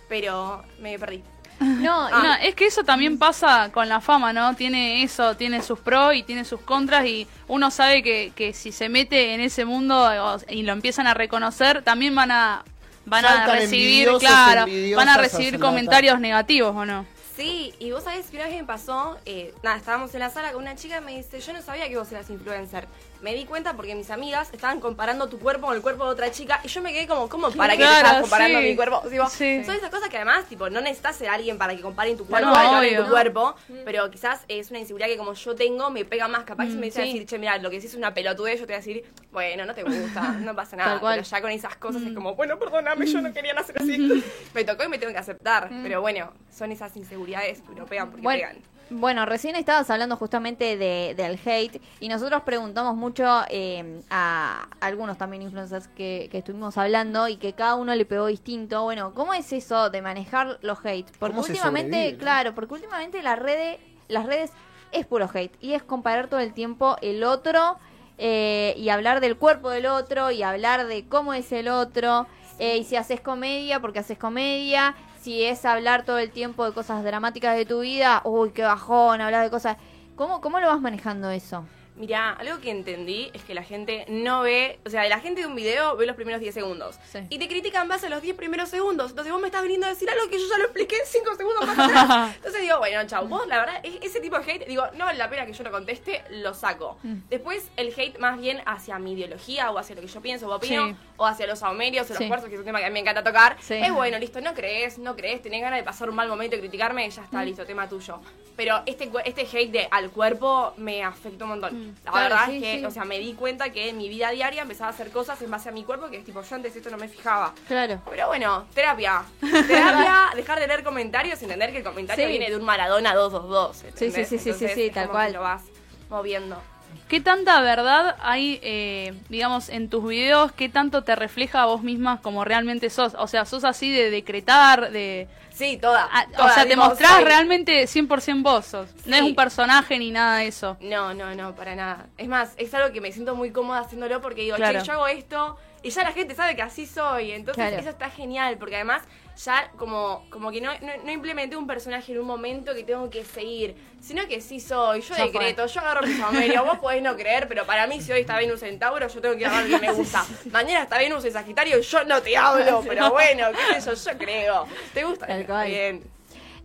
Pero 0.10 0.64
me 0.80 1.00
perdí. 1.00 1.24
No, 1.80 2.10
y- 2.10 2.12
No, 2.12 2.34
es 2.42 2.56
que 2.56 2.66
eso 2.68 2.84
también 2.84 3.18
pasa 3.18 3.70
con 3.74 3.90
la 3.90 4.00
fama, 4.02 4.32
¿no? 4.34 4.56
Tiene 4.56 5.04
eso, 5.04 5.36
tiene 5.36 5.62
sus 5.62 5.80
pros 5.80 6.16
y 6.16 6.24
tiene 6.24 6.46
sus 6.46 6.62
contras 6.62 7.06
y 7.06 7.28
uno 7.48 7.70
sabe 7.72 8.02
que, 8.04 8.32
que 8.36 8.54
si 8.54 8.72
se 8.72 8.90
mete 8.90 9.34
en 9.34 9.42
ese 9.42 9.66
mundo 9.66 10.10
y 10.50 10.64
lo 10.64 10.72
empiezan 10.74 11.08
a 11.08 11.14
reconocer, 11.14 11.82
también 11.84 12.16
van 12.16 12.32
a 12.32 12.64
van 13.06 13.26
a 13.26 13.48
recibir, 13.48 14.08
claro, 14.20 14.66
van 14.96 15.10
a 15.10 15.18
recibir 15.18 15.60
comentarios 15.60 16.20
negativos, 16.20 16.76
¿o 16.76 16.86
no? 16.86 17.06
Sí, 17.36 17.74
y 17.80 17.92
vos 17.92 18.04
sabés 18.04 18.28
que 18.28 18.36
una 18.36 18.46
vez 18.48 18.56
me 18.56 18.66
pasó, 18.66 19.18
eh, 19.26 19.54
nada, 19.64 19.78
estábamos 19.78 20.14
en 20.14 20.20
la 20.20 20.30
sala 20.30 20.52
con 20.52 20.62
una 20.62 20.76
chica 20.76 20.98
y 20.98 21.02
me 21.06 21.16
dice, 21.18 21.40
yo 21.40 21.54
no 21.54 21.62
sabía 21.62 21.88
que 21.88 21.98
vos 21.98 22.12
eras 22.12 22.30
influencer. 22.30 22.86
Me 23.22 23.34
di 23.36 23.44
cuenta 23.46 23.74
porque 23.74 23.96
mis 23.96 24.10
amigas 24.12 24.50
estaban 24.54 24.80
comparando 24.80 25.28
tu 25.28 25.40
cuerpo 25.40 25.68
con 25.68 25.76
el 25.76 25.82
cuerpo 25.82 26.06
de 26.06 26.12
otra 26.12 26.32
chica 26.32 26.62
y 26.64 26.70
yo 26.70 26.82
me 26.82 26.94
quedé 26.94 27.06
como, 27.06 27.28
¿cómo 27.28 27.52
para 27.52 27.74
que 27.74 27.80
te 27.80 27.84
Claro, 27.84 28.08
estás 28.08 28.22
comparando 28.22 28.60
sí. 28.60 28.66
mi 28.66 28.76
cuerpo? 28.76 29.04
Digo, 29.10 29.28
Sí. 29.30 29.64
Son 29.66 29.76
esas 29.76 29.90
cosas 29.90 30.08
que 30.10 30.16
además, 30.16 30.46
tipo, 30.46 30.70
no 30.70 30.80
necesitas 30.80 31.18
ser 31.18 31.28
alguien 31.30 31.58
para 31.58 31.76
que 31.76 31.82
comparen 31.82 32.16
tu 32.16 32.26
cuerpo, 32.26 32.48
comparen 32.50 32.76
obvio. 32.96 33.04
tu 33.04 33.10
cuerpo, 33.12 33.56
pero 33.84 34.10
quizás 34.10 34.42
es 34.48 34.70
una 34.70 34.80
inseguridad 34.80 35.08
que 35.10 35.18
como 35.18 35.34
yo 35.34 35.56
tengo, 35.56 35.90
me 35.90 36.06
pega 36.06 36.28
más. 36.30 36.44
Capaz 36.46 36.68
si 36.68 36.76
me 36.78 36.86
dice 36.88 37.02
sí. 37.04 37.08
decir, 37.12 37.26
che, 37.28 37.38
mira, 37.40 37.58
lo 37.58 37.70
que 37.70 37.76
decís 37.76 37.92
es 37.92 37.98
una 37.98 38.14
pelotudez, 38.14 38.60
yo 38.60 38.66
te 38.66 38.74
voy 38.74 38.76
a 38.76 38.78
decir, 38.78 39.04
bueno, 39.32 39.66
no 39.66 39.74
te 39.76 39.84
gusta, 39.84 40.22
no 40.40 40.56
pasa 40.56 40.76
nada. 40.78 41.00
Pero 41.02 41.22
ya 41.24 41.42
con 41.42 41.52
esas 41.52 41.76
cosas 41.76 42.02
es 42.04 42.14
como, 42.14 42.36
bueno, 42.36 42.58
perdóname, 42.58 43.06
yo 43.06 43.22
no 43.22 43.34
quería 43.34 43.54
nacer 43.54 43.76
así. 43.82 44.24
me 44.54 44.64
tocó 44.64 44.84
y 44.86 44.88
me 44.88 44.98
tengo 44.98 45.12
que 45.12 45.20
aceptar. 45.20 45.70
Pero 45.84 46.00
bueno, 46.02 46.32
son 46.56 46.72
esas 46.72 46.96
inseguridades 46.96 47.62
que 47.62 47.76
no 47.76 47.86
pegan 47.86 48.10
porque 48.10 48.24
Bueno, 48.24 48.40
pegan. 48.48 48.79
Bueno, 48.90 49.26
recién 49.26 49.56
estabas 49.56 49.90
hablando 49.90 50.16
justamente 50.18 50.78
de, 50.78 51.14
del 51.16 51.40
hate 51.44 51.82
y 52.00 52.10
nosotros 52.10 52.42
preguntamos 52.44 52.96
mucho 52.96 53.42
eh, 53.50 54.02
a 54.10 54.68
algunos 54.80 55.18
también 55.18 55.44
influencers 55.44 55.88
que, 55.90 56.28
que 56.32 56.40
estuvimos 56.40 56.78
hablando 56.78 57.28
y 57.28 57.38
que 57.38 57.54
cada 57.54 57.76
uno 57.76 57.94
le 57.96 58.06
pegó 58.06 58.28
distinto. 58.28 58.84
Bueno, 58.84 59.14
¿cómo 59.14 59.34
es 59.34 59.52
eso 59.54 59.90
de 59.90 60.02
manejar 60.02 60.58
los 60.62 60.84
hate? 60.84 61.10
Porque 61.20 61.36
¿Cómo 61.36 61.44
se 61.44 61.52
últimamente, 61.52 62.18
claro, 62.18 62.56
porque 62.56 62.74
últimamente 62.74 63.22
la 63.22 63.36
red, 63.36 63.78
las 64.08 64.26
redes 64.26 64.52
es 64.92 65.06
puro 65.06 65.30
hate 65.32 65.56
y 65.62 65.74
es 65.74 65.84
comparar 65.84 66.28
todo 66.28 66.40
el 66.40 66.54
tiempo 66.54 66.98
el 67.02 67.24
otro 67.24 67.78
eh, 68.18 68.74
y 68.78 68.90
hablar 68.90 69.22
del 69.22 69.38
cuerpo 69.38 69.70
del 69.70 69.86
otro 69.86 70.32
y 70.32 70.42
hablar 70.44 70.88
de 70.88 71.08
cómo 71.08 71.34
es 71.34 71.52
el 71.52 71.68
otro 71.68 72.28
eh, 72.58 72.78
y 72.78 72.84
si 72.84 72.96
haces 72.96 73.22
comedia 73.22 73.80
porque 73.80 74.00
haces 74.00 74.18
comedia 74.18 74.96
si 75.22 75.44
es 75.44 75.66
hablar 75.66 76.06
todo 76.06 76.18
el 76.20 76.32
tiempo 76.32 76.66
de 76.66 76.74
cosas 76.74 77.04
dramáticas 77.04 77.56
de 77.56 77.66
tu 77.66 77.82
vida 77.82 78.22
uy 78.26 78.52
qué 78.52 78.64
bajón 78.64 79.22
hablar 79.22 79.44
de 79.44 79.50
cosas. 79.50 79.78
Cómo 80.16 80.42
cómo 80.42 80.60
lo 80.60 80.68
vas 80.68 80.82
manejando 80.82 81.30
eso 81.30 81.66
Mira, 82.00 82.32
algo 82.32 82.60
que 82.62 82.72
entendí 82.72 83.30
es 83.34 83.44
que 83.44 83.54
la 83.54 83.62
gente 83.64 84.06
no 84.08 84.42
ve, 84.42 84.80
o 84.86 84.90
sea, 84.90 85.08
la 85.10 85.20
gente 85.20 85.42
de 85.42 85.48
un 85.48 85.56
video 85.56 85.96
ve 85.98 86.06
los 86.06 86.16
primeros 86.16 86.40
10 86.42 86.54
segundos. 86.54 86.98
Sí. 87.12 87.20
Y 87.30 87.38
te 87.40 87.48
critican 87.50 87.84
en 87.84 87.90
base 87.90 88.08
a 88.08 88.10
los 88.10 88.22
10 88.22 88.36
primeros 88.38 88.70
segundos. 88.70 89.10
Entonces 89.12 89.32
vos 89.34 89.42
me 89.42 89.48
estás 89.50 89.62
viniendo 89.64 89.86
a 89.86 89.90
decir 89.90 90.10
algo 90.10 90.30
que 90.30 90.40
yo 90.40 90.46
ya 90.50 90.58
lo 90.58 90.64
expliqué 90.64 90.96
5 91.06 91.36
segundos 91.36 91.68
más 91.68 91.78
atrás. 91.78 92.36
Entonces 92.38 92.62
digo, 92.62 92.78
bueno, 92.80 93.06
chau, 93.06 93.28
vos 93.28 93.46
la 93.48 93.60
verdad, 93.60 93.82
ese 94.02 94.22
tipo 94.22 94.40
de 94.40 94.50
hate, 94.52 94.66
digo, 94.66 94.84
no 94.96 95.06
vale 95.06 95.20
la 95.20 95.30
pena 95.30 95.46
que 95.46 95.52
yo 95.54 95.64
lo 95.64 95.72
conteste, 95.72 96.24
lo 96.32 96.54
saco. 96.54 96.98
Mm. 97.04 97.16
Después 97.30 97.70
el 97.76 97.94
hate 97.96 98.18
más 98.18 98.40
bien 98.40 98.62
hacia 98.66 98.98
mi 98.98 99.12
ideología 99.14 99.70
o 99.72 99.78
hacia 99.78 99.96
lo 99.96 100.02
que 100.02 100.08
yo 100.08 100.22
pienso 100.22 100.48
o 100.48 100.56
opino, 100.56 100.88
Sí. 100.88 100.96
o 101.18 101.26
hacia 101.26 101.48
los 101.48 101.62
aumerios 101.64 102.06
o 102.10 102.14
los 102.14 102.18
Sí. 102.18 102.30
que 102.30 102.54
es 102.54 102.60
un 102.60 102.66
tema 102.66 102.80
que 102.80 102.86
a 102.86 102.90
mí 102.90 102.94
me 102.94 103.00
encanta 103.02 103.24
tocar. 103.24 103.58
Sí. 103.60 103.74
Es 103.74 103.92
bueno, 103.92 104.18
listo, 104.20 104.40
no 104.40 104.54
crees, 104.54 104.98
no 104.98 105.18
crees, 105.18 105.42
tenés 105.42 105.62
ganas 105.62 105.80
de 105.80 105.84
pasar 105.84 106.10
un 106.10 106.16
mal 106.16 106.30
momento 106.30 106.56
y 106.56 106.60
criticarme, 106.60 107.10
ya 107.10 107.22
Mm. 107.22 107.26
está, 107.26 107.44
listo, 107.44 107.66
tema 107.66 107.90
tuyo. 107.90 108.22
Pero 108.56 108.82
este, 108.86 109.10
este 109.26 109.42
hate 109.58 109.72
de 109.72 109.88
al 109.92 110.12
cuerpo 110.12 110.74
me 110.78 111.04
afectó 111.04 111.44
un 111.46 111.50
montón. 111.52 111.89
La. 112.06 112.12
Claro, 112.12 112.30
verdad 112.36 112.46
sí, 112.48 112.56
es 112.58 112.62
que, 112.64 112.80
sí. 112.80 112.86
o 112.86 112.92
sea, 112.92 113.06
me 113.06 113.20
di 113.20 113.34
cuenta 113.34 113.72
que 113.72 113.90
en 113.90 113.98
mi 113.98 114.10
vida 114.10 114.30
diaria 114.32 114.62
empezaba 114.62 114.88
a 114.90 114.94
hacer 114.94 115.10
cosas 115.12 115.42
en 115.42 115.52
base 115.52 115.70
a 115.70 115.72
mi 115.72 115.84
cuerpo 115.84 116.10
que 116.10 116.18
es 116.18 116.26
tipo, 116.26 116.42
yo 116.42 116.56
antes 116.56 116.76
esto 116.76 116.90
no 116.90 116.98
me 116.98 117.08
fijaba. 117.08 117.54
claro 117.68 118.02
Pero 118.10 118.28
bueno, 118.28 118.66
terapia. 118.74 119.24
Terapia, 119.40 120.30
dejar 120.36 120.60
de 120.60 120.68
leer 120.68 120.84
comentarios 120.84 121.42
y 121.42 121.46
entender 121.46 121.72
que 121.72 121.78
el 121.80 121.84
comentario 121.84 122.26
Sí. 122.26 122.30
viene 122.32 122.50
de 122.50 122.56
un 122.58 122.64
Maradona 122.66 123.14
222. 123.16 123.78
Sí, 123.78 123.88
¿entendés? 123.88 124.28
sí, 124.30 124.38
sí, 124.38 124.44
sí, 124.44 124.50
Entonces, 124.50 124.74
sí, 124.76 124.84
es 124.88 124.94
tal 124.94 125.10
cual. 125.10 125.34
lo 125.34 125.42
vas 125.42 125.64
moviendo. 126.10 126.62
¿Qué 127.10 127.20
tanta 127.20 127.60
verdad 127.62 128.16
hay, 128.22 128.60
eh, 128.62 129.14
digamos, 129.30 129.68
en 129.70 129.90
tus 129.90 130.08
videos? 130.08 130.52
¿Qué 130.54 130.70
tanto 130.70 131.04
te 131.04 131.16
refleja 131.16 131.64
a 131.64 131.66
vos 131.66 131.82
misma 131.82 132.22
como 132.22 132.46
realmente 132.46 132.90
sos? 132.92 133.16
O 133.18 133.28
sea, 133.28 133.46
sos 133.46 133.64
así 133.66 133.92
de 133.92 134.12
decretar, 134.12 134.92
de... 134.92 135.28
Sí, 135.52 135.78
toda. 135.78 136.08
ah, 136.10 136.26
o 136.38 136.50
sea, 136.50 136.66
te 136.68 136.76
mostrás 136.78 137.12
soy- 137.16 137.26
realmente 137.26 137.84
100% 137.88 138.44
vos 138.44 138.66
sos. 138.66 138.88
No 139.06 139.16
es 139.18 139.22
un 139.24 139.36
personaje 139.36 139.98
ni 140.00 140.12
nada 140.12 140.38
de 140.38 140.48
eso. 140.48 140.78
No, 140.80 141.14
no, 141.14 141.36
no, 141.36 141.54
para 141.56 141.76
nada. 141.76 142.06
Es 142.18 142.28
más, 142.30 142.54
es 142.58 142.74
algo 142.76 142.94
que 142.94 143.02
me 143.02 143.12
siento 143.12 143.36
muy 143.36 143.52
cómoda 143.52 143.80
haciéndolo 143.80 144.22
porque 144.22 144.42
digo, 144.44 144.56
Claro. 144.56 144.80
che, 144.80 144.86
yo 144.86 144.94
hago 144.94 145.08
esto 145.08 145.58
y 145.84 145.90
ya 145.90 146.04
la 146.04 146.12
gente 146.12 146.36
sabe 146.36 146.56
que 146.56 146.62
así 146.62 146.86
soy. 146.86 147.32
Entonces 147.32 147.64
Claro. 147.64 147.78
eso 147.82 147.90
está 147.90 148.10
genial 148.10 148.58
porque 148.58 148.76
además 148.76 149.04
ya 149.44 149.72
como, 149.78 150.26
como 150.30 150.52
que 150.52 150.60
no, 150.60 150.72
no, 150.82 150.92
no 151.04 151.12
implementé 151.12 151.56
un 151.56 151.66
personaje 151.66 152.12
en 152.12 152.20
un 152.20 152.28
momento 152.28 152.74
que 152.74 152.84
tengo 152.84 153.10
que 153.10 153.24
seguir, 153.24 153.76
sino 154.02 154.28
que 154.28 154.42
sí 154.42 154.60
soy. 154.60 155.02
Yo 155.02 155.16
Ya 155.16 155.26
decreto, 155.26 155.66
yo 155.66 155.80
agarro 155.80 156.06
mis 156.06 156.20
familia. 156.20 156.62
Vos 156.62 156.80
podés 156.80 157.02
no 157.02 157.16
creer, 157.16 157.48
pero 157.48 157.66
para 157.66 157.88
mí 157.88 158.02
si 158.02 158.12
hoy 158.12 158.22
está 158.22 158.38
Venus 158.38 158.62
en 158.64 158.78
Tauro, 158.80 159.08
yo 159.08 159.22
tengo 159.22 159.38
que 159.38 159.46
agarrar 159.46 159.70
lo 159.70 159.80
que 159.80 159.88
me 159.88 159.94
gusta. 159.94 160.26
Mañana 160.52 160.84
está 160.84 160.98
Venus 160.98 161.24
en 161.24 161.32
Sagitario 161.34 161.80
yo 161.80 162.04
no 162.04 162.22
te 162.22 162.36
hablo, 162.36 162.84
pero 162.88 163.12
bueno, 163.12 163.48
qué 163.74 163.80
sé 163.80 163.90
yo, 163.96 164.12
yo 164.12 164.18
creo. 164.18 164.68
¿Te 164.94 165.04
gusta? 165.06 165.26
Está 165.28 165.64
bien. 165.64 166.04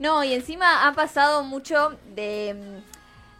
No, 0.00 0.24
y 0.24 0.34
encima 0.34 0.88
ha 0.88 0.92
pasado 0.94 1.44
mucho 1.44 1.96
de, 2.16 2.54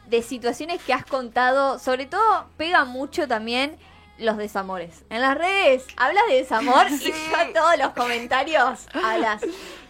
mm, 0.07 0.09
de 0.11 0.23
situaciones 0.23 0.81
que 0.83 0.93
has 0.93 1.05
contado, 1.05 1.81
sobre 1.81 2.07
todo 2.07 2.47
pega 2.57 2.85
mucho 2.85 3.27
también 3.27 3.77
los 4.19 4.37
desamores. 4.37 5.05
En 5.11 5.21
las 5.21 5.37
redes 5.37 5.85
hablas 5.97 6.25
de 6.29 6.35
desamor 6.37 6.87
y 6.91 6.99
Sí. 6.99 7.13
yo 7.31 7.53
todos 7.53 7.79
los 7.79 7.91
comentarios 7.91 8.87
hablas. 8.93 9.43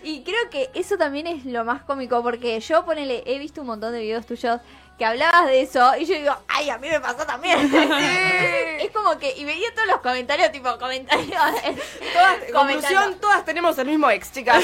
Y 0.02 0.22
creo 0.22 0.50
que 0.50 0.70
eso 0.74 0.96
también 0.98 1.26
es 1.26 1.44
lo 1.46 1.64
más 1.64 1.82
cómico, 1.82 2.22
porque 2.22 2.58
yo 2.60 2.84
ponele, 2.84 3.22
he 3.26 3.38
visto 3.38 3.60
un 3.62 3.68
montón 3.68 3.92
de 3.92 4.00
videos 4.00 4.26
tuyos 4.26 4.60
que 4.98 5.04
hablabas 5.04 5.46
de 5.46 5.62
eso 5.62 5.96
y 5.98 6.04
yo 6.04 6.14
digo, 6.14 6.36
ay, 6.46 6.70
a 6.70 6.78
mí 6.78 6.88
me 6.88 7.00
pasó 7.00 7.26
también. 7.26 7.58
Entonces, 7.62 8.84
es 8.84 8.90
como 8.92 9.18
que, 9.18 9.34
y 9.36 9.44
veía 9.44 9.74
todos 9.74 9.88
los 9.88 10.00
comentarios, 10.00 10.52
tipo, 10.52 10.78
comentarios. 10.78 11.28
Todas, 12.12 12.36
conclusión, 12.52 13.18
todas 13.20 13.44
tenemos 13.44 13.76
el 13.78 13.88
mismo 13.88 14.08
ex, 14.10 14.30
chicas. 14.30 14.62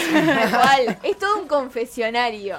Cual. 0.51 0.99
Es 1.03 1.19
todo 1.19 1.39
un 1.39 1.49
confesionario. 1.49 2.59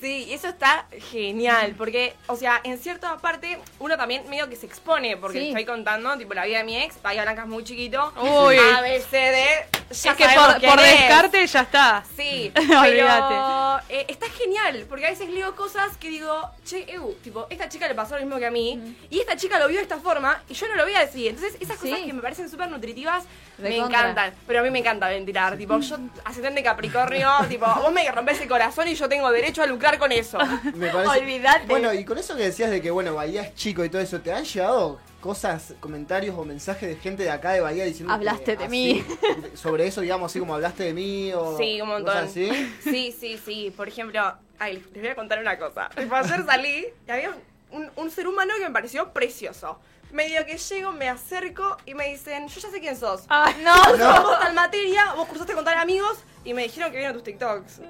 Sí, 0.00 0.28
eso 0.32 0.48
está 0.48 0.86
genial, 1.10 1.74
porque, 1.76 2.14
o 2.28 2.36
sea, 2.36 2.60
en 2.62 2.78
cierta 2.78 3.16
parte, 3.18 3.58
uno 3.80 3.96
también 3.96 4.28
medio 4.30 4.48
que 4.48 4.54
se 4.54 4.66
expone, 4.66 5.16
porque 5.16 5.40
Sí. 5.40 5.48
estoy 5.48 5.64
contando, 5.64 6.16
tipo, 6.16 6.34
la 6.34 6.44
vida 6.44 6.58
de 6.58 6.64
mi 6.64 6.76
ex, 6.80 7.02
Bahía 7.02 7.22
Blanca 7.22 7.42
es 7.42 7.48
muy 7.48 7.64
chiquito, 7.64 8.12
Uy. 8.20 8.56
A, 8.58 8.80
B, 8.80 9.00
C, 9.00 9.16
D, 9.16 9.44
ya 9.90 10.10
es 10.12 10.16
que 10.16 10.24
sabemos 10.24 10.46
por, 10.52 10.58
quién 10.60 10.70
por 10.70 10.80
es. 10.80 10.90
descarte 10.92 11.46
ya 11.46 11.60
está. 11.62 12.04
Sí, 12.16 12.52
Olvídate. 12.56 13.24
pero 13.28 13.80
eh, 13.88 14.04
está 14.08 14.26
genial, 14.30 14.86
porque 14.88 15.06
a 15.06 15.10
veces 15.10 15.28
leo 15.30 15.56
cosas 15.56 15.96
que 15.96 16.08
digo, 16.10 16.48
che, 16.64 16.84
eu, 16.88 17.14
tipo, 17.24 17.46
esta 17.50 17.68
chica 17.68 17.88
le 17.88 17.94
pasó 17.96 18.14
lo 18.16 18.20
mismo 18.24 18.38
que 18.38 18.46
a 18.46 18.50
mí, 18.52 18.96
y 19.10 19.18
esta 19.20 19.36
chica 19.36 19.58
lo 19.58 19.66
vio 19.66 19.78
de 19.78 19.82
esta 19.82 19.98
forma, 19.98 20.42
y 20.48 20.54
yo 20.54 20.68
no 20.68 20.76
lo 20.76 20.86
vi 20.86 20.94
así. 20.94 21.26
Entonces, 21.26 21.56
esas 21.60 21.76
cosas 21.78 21.98
Sí. 21.98 22.06
que 22.06 22.12
me 22.12 22.22
parecen 22.22 22.48
súper 22.48 22.68
nutritivas, 22.70 23.24
me 23.58 23.70
Recontra. 23.70 24.00
encantan. 24.00 24.34
Pero 24.46 24.60
a 24.60 24.62
mí 24.62 24.70
me 24.70 24.78
encanta 24.78 25.08
ventilar, 25.08 25.56
tipo, 25.56 25.80
yo, 25.80 25.96
ascendente 26.24 26.62
Capricornio, 26.62 27.30
tipo, 27.48 27.66
vos 27.66 27.90
me 27.92 28.08
rompés 28.12 28.40
el 28.40 28.48
corazón 28.48 28.86
y 28.86 28.94
yo 28.94 29.08
tengo 29.08 29.30
derecho 29.32 29.62
a 29.62 29.66
lucrar 29.66 29.87
con 29.96 30.10
eso. 30.10 30.38
Me 30.74 30.88
parece. 30.90 31.20
Olvídate. 31.20 31.66
Bueno, 31.68 31.94
y 31.94 32.04
con 32.04 32.18
eso 32.18 32.36
que 32.36 32.42
decías 32.42 32.70
de 32.70 32.82
que, 32.82 32.90
bueno, 32.90 33.14
Bahía 33.14 33.42
es 33.42 33.54
chico 33.54 33.84
y 33.84 33.88
todo 33.88 34.02
eso, 34.02 34.20
¿te 34.20 34.32
han 34.32 34.44
llegado 34.44 34.98
cosas, 35.20 35.74
comentarios 35.80 36.36
o 36.36 36.44
mensajes 36.44 36.88
de 36.88 36.96
gente 36.96 37.22
de 37.22 37.30
acá 37.30 37.52
de 37.52 37.60
Bahía 37.60 37.84
diciendo 37.84 38.12
Hablaste 38.12 38.52
que 38.52 38.56
de 38.58 38.64
así- 38.64 38.70
mí. 38.70 39.04
Sobre 39.54 39.86
eso, 39.86 40.00
digamos, 40.00 40.30
así 40.32 40.38
como 40.40 40.54
hablaste 40.54 40.82
de 40.82 40.92
mí 40.94 41.32
o. 41.32 41.56
Sí, 41.56 41.80
un 41.80 41.88
montón. 41.88 42.14
cosas 42.14 42.30
así? 42.30 42.50
Sí, 42.82 43.14
sí, 43.18 43.40
sí. 43.44 43.72
Por 43.76 43.88
ejemplo, 43.88 44.20
ay, 44.58 44.84
les 44.92 45.02
voy 45.02 45.10
a 45.10 45.14
contar 45.14 45.38
una 45.38 45.56
cosa. 45.58 45.88
Ayer 45.96 46.44
salí 46.44 46.86
y 47.06 47.10
había 47.10 47.30
un, 47.30 47.82
un- 47.84 47.90
un 47.96 48.10
ser 48.10 48.26
humano 48.28 48.52
que 48.58 48.64
me 48.66 48.70
pareció 48.72 49.12
precioso. 49.12 49.78
Medio 50.10 50.46
que 50.46 50.56
llego, 50.56 50.90
me 50.90 51.06
acerco 51.10 51.76
y 51.84 51.92
me 51.92 52.08
dicen, 52.08 52.48
yo 52.48 52.60
ya 52.60 52.70
sé 52.70 52.80
quién 52.80 52.96
sos. 52.96 53.24
Ah, 53.28 53.52
no, 53.62 53.96
No, 53.98 54.22
vos 54.22 54.40
tal 54.40 54.54
materia, 54.54 55.12
vos 55.14 55.26
cursaste 55.28 55.52
con 55.52 55.66
tal 55.66 55.76
amigos 55.78 56.16
y 56.48 56.54
me 56.54 56.62
dijeron 56.62 56.90
que 56.90 56.96
vieron 56.96 57.12
tus 57.14 57.24
TikToks. 57.24 57.80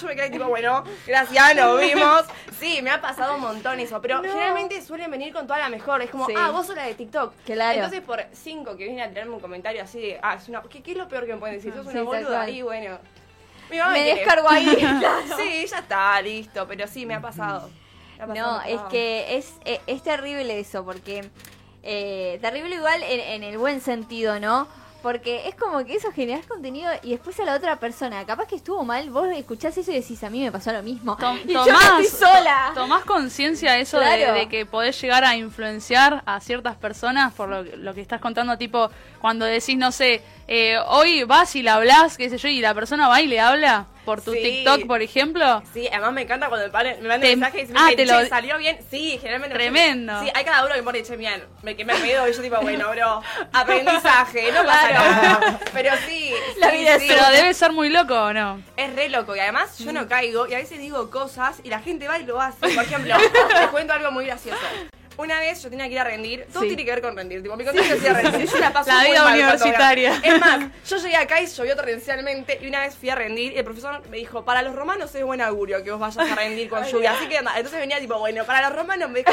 Yo 0.00 0.06
me 0.06 0.14
quedé 0.14 0.28
tipo, 0.28 0.44
bueno, 0.44 0.84
gracias, 1.06 1.56
nos 1.56 1.80
vimos. 1.80 2.22
Sí, 2.60 2.80
me 2.82 2.90
ha 2.90 3.00
pasado 3.00 3.36
un 3.36 3.40
montón 3.40 3.80
eso, 3.80 4.00
pero 4.02 4.16
No. 4.16 4.22
generalmente 4.28 4.82
suelen 4.82 5.10
venir 5.10 5.32
con 5.32 5.46
toda 5.46 5.58
la 5.58 5.70
mejor. 5.70 6.02
Es 6.02 6.10
como, 6.10 6.26
Sí. 6.26 6.34
ah, 6.36 6.50
vos 6.50 6.66
sos 6.66 6.76
la 6.76 6.84
de 6.84 6.94
TikTok. 6.94 7.32
Claro. 7.46 7.76
Entonces 7.76 8.02
por 8.02 8.22
cinco 8.32 8.76
que 8.76 8.84
vienen 8.84 9.00
a 9.04 9.08
tirarme 9.08 9.32
un 9.34 9.40
comentario 9.40 9.82
así 9.82 10.00
de, 10.00 10.20
ah, 10.22 10.34
es 10.34 10.46
una, 10.50 10.60
¿qué, 10.62 10.82
qué 10.82 10.92
es 10.92 10.98
lo 10.98 11.08
peor 11.08 11.24
que 11.24 11.32
me 11.32 11.38
pueden 11.38 11.56
decir? 11.56 11.72
Sos 11.72 11.86
Sí, 11.86 11.92
una 11.92 12.02
boluda 12.02 12.50
y 12.50 12.60
bueno. 12.60 12.98
Mi 13.70 13.78
mamá 13.78 13.92
me 13.92 14.02
quiere. 14.02 14.20
descargo 14.20 14.50
ahí. 14.50 14.66
Sí, 15.38 15.66
ya 15.66 15.78
está, 15.78 16.20
listo, 16.20 16.66
pero 16.68 16.86
sí, 16.86 17.06
me 17.06 17.14
ha 17.14 17.20
pasado. 17.22 17.70
Me 18.18 18.24
ha 18.24 18.26
pasado, 18.26 18.52
No, 18.58 18.62
me 18.64 18.74
es 18.74 18.80
que 18.90 19.36
es, 19.38 19.54
es, 19.64 19.80
es 19.86 20.02
terrible 20.02 20.60
eso, 20.60 20.84
porque 20.84 21.30
eh, 21.82 22.38
terrible 22.42 22.76
igual 22.76 23.02
en, 23.02 23.20
en 23.20 23.42
el 23.44 23.56
buen 23.56 23.80
sentido, 23.80 24.38
¿no? 24.40 24.68
Porque 25.04 25.46
es 25.46 25.54
como 25.54 25.84
que 25.84 25.96
eso 25.96 26.10
generás 26.12 26.46
contenido 26.46 26.90
y 27.02 27.10
después 27.10 27.38
a 27.38 27.44
la 27.44 27.54
otra 27.56 27.76
persona, 27.78 28.24
capaz 28.24 28.48
que 28.48 28.56
estuvo 28.56 28.82
mal, 28.84 29.10
vos 29.10 29.28
escuchás 29.36 29.76
eso 29.76 29.90
y 29.92 29.96
decís, 29.96 30.24
a 30.24 30.30
mí 30.30 30.40
me 30.42 30.50
pasó 30.50 30.72
lo 30.72 30.82
mismo. 30.82 31.14
Tom- 31.18 31.38
y 31.46 31.52
yo 31.52 31.62
tomás- 31.66 32.00
estoy 32.00 32.26
sola. 32.26 32.70
¿Tomás 32.74 33.04
conciencia 33.04 33.72
de 33.72 33.82
eso 33.82 33.98
de- 34.00 34.06
Claro. 34.06 34.32
de, 34.32 34.48
que 34.48 34.64
podés 34.64 34.98
llegar 34.98 35.22
a 35.22 35.36
influenciar 35.36 36.22
a 36.24 36.40
ciertas 36.40 36.76
personas 36.76 37.34
por 37.34 37.50
lo, 37.50 37.64
que- 37.64 37.76
lo 37.76 37.92
que 37.92 38.00
estás 38.00 38.18
contando? 38.18 38.56
Tipo, 38.56 38.88
cuando 39.20 39.44
decís, 39.44 39.76
no 39.76 39.92
sé, 39.92 40.22
eh, 40.48 40.78
hoy 40.88 41.24
vas 41.24 41.54
y 41.54 41.62
le 41.62 41.68
hablas, 41.68 42.16
qué 42.16 42.30
sé 42.30 42.38
yo, 42.38 42.48
y 42.48 42.62
la 42.62 42.72
persona 42.72 43.06
va 43.06 43.20
y 43.20 43.26
le 43.26 43.40
habla 43.40 43.84
por 44.04 44.20
tu 44.20 44.32
Sí. 44.32 44.40
TikTok, 44.42 44.86
por 44.86 45.02
ejemplo. 45.02 45.62
Sí, 45.72 45.88
además 45.88 46.12
me 46.12 46.22
encanta 46.22 46.48
cuando 46.48 46.66
me, 46.66 46.72
paren- 46.72 46.98
me 47.00 47.08
mandan 47.08 47.20
Te- 47.22 47.36
mensajes 47.36 47.70
y 47.70 47.72
me 47.72 47.78
ah, 47.80 47.88
dicen, 47.90 48.06
te 48.08 48.22
che, 48.24 48.28
salió 48.28 48.58
bien. 48.58 48.78
Sí, 48.90 49.18
generalmente. 49.20 49.54
Tremendo. 49.56 50.20
Sí, 50.22 50.30
hay 50.34 50.44
cada 50.44 50.64
uno 50.66 50.74
que 50.74 50.82
pone, 50.82 51.02
che, 51.02 51.16
bien, 51.16 51.42
me 51.62 51.74
quemé 51.76 51.94
el 51.94 52.02
pedo 52.02 52.28
y 52.28 52.32
yo 52.32 52.42
tipo, 52.42 52.60
bueno, 52.60 52.90
bro, 52.90 53.22
aprendizaje, 53.52 54.52
no 54.52 54.64
pasa 54.64 54.88
Claro. 54.88 55.10
nada. 55.10 55.60
Pero 55.72 55.90
sí, 56.06 56.32
La 56.58 56.70
sí, 56.70 56.76
vida 56.78 56.94
es 56.96 57.02
sí. 57.02 57.08
Pero 57.08 57.28
debe 57.30 57.54
ser 57.54 57.72
muy 57.72 57.88
loco, 57.88 58.14
¿o 58.14 58.32
no? 58.32 58.60
Es 58.76 58.94
re 58.94 59.08
loco 59.08 59.34
y 59.34 59.40
además 59.40 59.78
yo 59.78 59.92
no 59.92 60.06
caigo 60.08 60.46
y 60.46 60.54
a 60.54 60.58
veces 60.58 60.78
digo 60.78 61.10
cosas 61.10 61.60
y 61.64 61.68
la 61.68 61.80
gente 61.80 62.06
va 62.08 62.18
y 62.18 62.24
lo 62.24 62.40
hace. 62.40 62.60
Por 62.60 62.84
ejemplo, 62.84 63.16
les 63.60 63.68
cuento 63.68 63.92
algo 63.92 64.10
muy 64.12 64.26
gracioso. 64.26 64.58
Una 65.16 65.38
vez 65.40 65.62
yo 65.62 65.70
tenía 65.70 65.86
que 65.86 65.92
ir 65.92 65.98
a 66.00 66.04
rendir, 66.04 66.46
todo 66.52 66.62
Sí. 66.62 66.68
tiene 66.68 66.84
que 66.84 66.90
ver 66.90 67.02
con 67.02 67.16
rendir, 67.16 67.42
tipo, 67.42 67.56
mi 67.56 67.64
ir 67.64 67.70
a 67.70 68.14
rendir, 68.14 68.48
yo 68.50 68.58
la 68.58 68.72
paso 68.72 68.90
La 68.90 68.98
muy 68.98 69.10
vida 69.10 69.22
mal 69.24 69.34
universitaria. 69.34 70.20
Es 70.22 70.40
más, 70.40 70.60
yo 70.88 70.96
llegué 70.96 71.16
acá 71.16 71.40
y 71.40 71.46
llovió 71.46 71.76
torrencialmente 71.76 72.58
y 72.62 72.66
una 72.66 72.80
vez 72.80 72.96
fui 72.96 73.10
a 73.10 73.14
rendir 73.14 73.52
y 73.52 73.58
el 73.58 73.64
profesor 73.64 74.02
me 74.08 74.16
dijo, 74.16 74.44
para 74.44 74.62
los 74.62 74.74
romanos 74.74 75.14
es 75.14 75.24
buen 75.24 75.40
augurio 75.40 75.82
que 75.84 75.90
vos 75.90 76.00
vayas 76.00 76.30
a 76.30 76.34
rendir 76.34 76.68
con 76.68 76.84
lluvia, 76.90 77.12
así 77.12 77.28
que 77.28 77.36
entonces 77.36 77.78
venía 77.80 77.98
tipo, 78.00 78.18
bueno, 78.18 78.44
para 78.44 78.68
los 78.68 78.76
romanos 78.78 79.10
me 79.10 79.18
dijo 79.24 79.32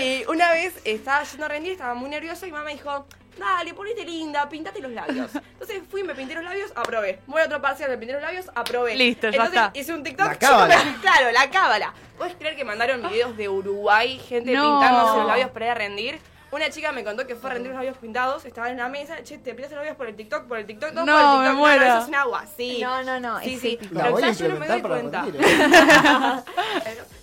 Y 0.00 0.24
una 0.28 0.50
vez 0.52 0.74
estaba 0.84 1.24
yendo 1.24 1.46
a 1.46 1.48
rendir, 1.48 1.72
estaba 1.72 1.94
muy 1.94 2.08
nerviosa 2.10 2.46
y 2.46 2.52
mamá 2.52 2.64
me 2.64 2.72
dijo, 2.72 3.06
dale, 3.38 3.74
ponete 3.74 4.04
linda, 4.04 4.48
pintate 4.48 4.80
los 4.80 4.92
labios. 4.92 5.30
Entonces 5.52 5.82
fui, 5.90 6.02
me 6.02 6.14
pinté 6.14 6.34
los 6.34 6.44
labios, 6.44 6.72
aprobé. 6.74 7.20
Voy 7.26 7.40
a 7.42 7.44
otro 7.46 7.60
parcial, 7.60 7.90
me 7.90 7.98
pinté 7.98 8.12
los 8.14 8.22
labios, 8.22 8.46
aprobé. 8.54 8.94
Listo, 8.96 9.28
ya 9.30 9.36
Entonces 9.44 9.54
está. 9.60 9.70
hice 9.78 9.92
un 9.94 10.02
TikTok. 10.02 10.26
La 10.26 10.34
cábala. 10.38 10.76
claro, 11.00 11.30
la 11.32 11.50
cábala. 11.50 11.94
¿Puedes 12.18 12.34
creer 12.36 12.56
que 12.56 12.64
mandaron 12.64 13.02
videos 13.08 13.36
de 13.36 13.48
Uruguay, 13.48 14.18
gente 14.18 14.52
No. 14.52 14.78
pintándose 14.80 15.18
los 15.18 15.26
labios 15.26 15.50
para 15.50 15.64
ir 15.66 15.70
a 15.70 15.74
rendir? 15.74 16.18
Una 16.52 16.70
chica 16.70 16.92
me 16.92 17.02
contó 17.02 17.26
que 17.26 17.34
fue 17.34 17.50
a 17.50 17.54
rendir 17.54 17.72
los 17.72 17.78
labios 17.78 17.96
pintados, 17.98 18.44
estaba 18.44 18.70
en 18.70 18.76
la 18.76 18.88
mesa, 18.88 19.20
che, 19.24 19.38
te 19.38 19.54
pintas 19.54 19.72
los 19.72 19.78
labios 19.78 19.96
por 19.96 20.06
el 20.06 20.14
TikTok, 20.14 20.44
por 20.46 20.56
el 20.58 20.64
TikTok, 20.66 20.92
todo 20.94 21.04
No, 21.04 21.12
por 21.12 21.20
el 21.20 21.26
TikTok. 21.26 21.40
me 21.42 21.48
No, 21.48 21.54
muero. 21.56 21.80
no, 21.80 21.86
eso 21.88 21.98
es 22.02 22.08
un 22.08 22.14
agua, 22.14 22.44
sí. 22.56 22.78
No, 22.80 23.02
no, 23.02 23.18
no, 23.18 23.40
Sí, 23.40 23.54
es 23.54 23.60
sí. 23.60 23.78
Pero 23.92 24.14
quizás 24.16 24.38
yo 24.38 24.48
no 24.50 24.60
me 24.60 24.68
doy 24.68 24.80
cuenta. 24.80 25.22
rendir. 25.22 25.42
¿eh? 25.44 25.48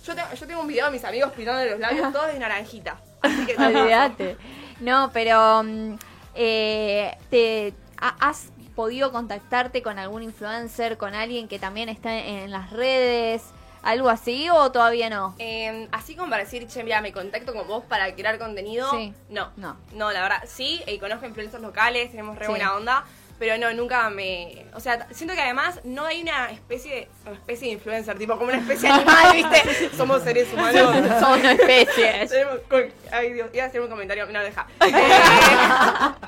Yo 0.04 0.14
tengo, 0.16 0.28
yo 0.34 0.46
tengo 0.48 0.60
un 0.62 0.66
video 0.66 0.86
de 0.86 0.90
mis 0.90 1.04
amigos 1.04 1.32
pintando 1.32 1.64
los 1.64 1.78
labios 1.78 2.12
todos 2.12 2.26
de 2.26 2.38
naranjita. 2.38 2.96
Así 3.22 3.46
que 3.46 3.56
Olvídate. 3.58 4.36
No, 4.80 5.10
pero 5.12 5.62
mm, 5.62 5.94
eh, 6.34 7.16
te 7.30 7.74
ha- 8.00 8.16
has 8.20 8.48
podido 8.74 9.12
contactarte 9.12 9.82
con 9.82 9.98
algún 9.98 10.22
influencer, 10.22 10.96
con 10.96 11.14
alguien 11.14 11.46
que 11.48 11.58
también 11.58 11.88
está 11.88 12.14
en 12.18 12.50
las 12.50 12.70
redes, 12.70 13.42
algo 13.82 14.08
así 14.08 14.48
o 14.48 14.70
todavía 14.72 15.10
no? 15.10 15.34
Eh, 15.38 15.88
así 15.92 16.14
como 16.16 16.30
para 16.30 16.44
decir, 16.44 16.66
che, 16.68 16.82
mira, 16.84 17.00
me 17.00 17.12
contacto 17.12 17.52
con 17.52 17.66
vos 17.68 17.84
para 17.84 18.14
crear 18.14 18.38
contenido. 18.38 18.90
Sí. 18.92 19.12
No. 19.28 19.50
No. 19.56 19.76
No, 19.92 20.10
la 20.10 20.22
verdad, 20.22 20.42
sí, 20.46 20.80
eh, 20.86 20.98
conozco 20.98 21.26
influencers 21.26 21.62
locales, 21.62 22.10
tenemos 22.10 22.38
re 22.38 22.46
Sí. 22.46 22.50
buena 22.50 22.74
onda, 22.74 23.04
pero 23.42 23.58
no, 23.58 23.74
nunca 23.74 24.08
me... 24.08 24.66
O 24.72 24.78
sea, 24.78 25.08
siento 25.10 25.34
que 25.34 25.40
además 25.40 25.80
no 25.82 26.06
hay 26.06 26.22
una 26.22 26.48
especie 26.52 26.94
de, 26.94 27.08
una 27.26 27.34
especie 27.34 27.66
de 27.66 27.74
influencer, 27.74 28.16
tipo 28.16 28.34
como 28.38 28.50
una 28.50 28.58
especie 28.58 28.88
de 28.88 28.94
animal, 28.94 29.32
¿viste? 29.34 29.90
Somos 29.96 30.22
seres 30.22 30.46
humanos. 30.52 31.42
Especies. 31.42 32.30
Tenemos 32.30 32.60
con- 32.70 32.86
Ay, 33.10 33.32
Dios, 33.32 33.50
iba 33.52 33.64
a 33.64 33.66
hacer 33.66 33.80
un 33.80 33.88
comentario, 33.88 34.26
no, 34.26 34.40
deja. 34.44 34.68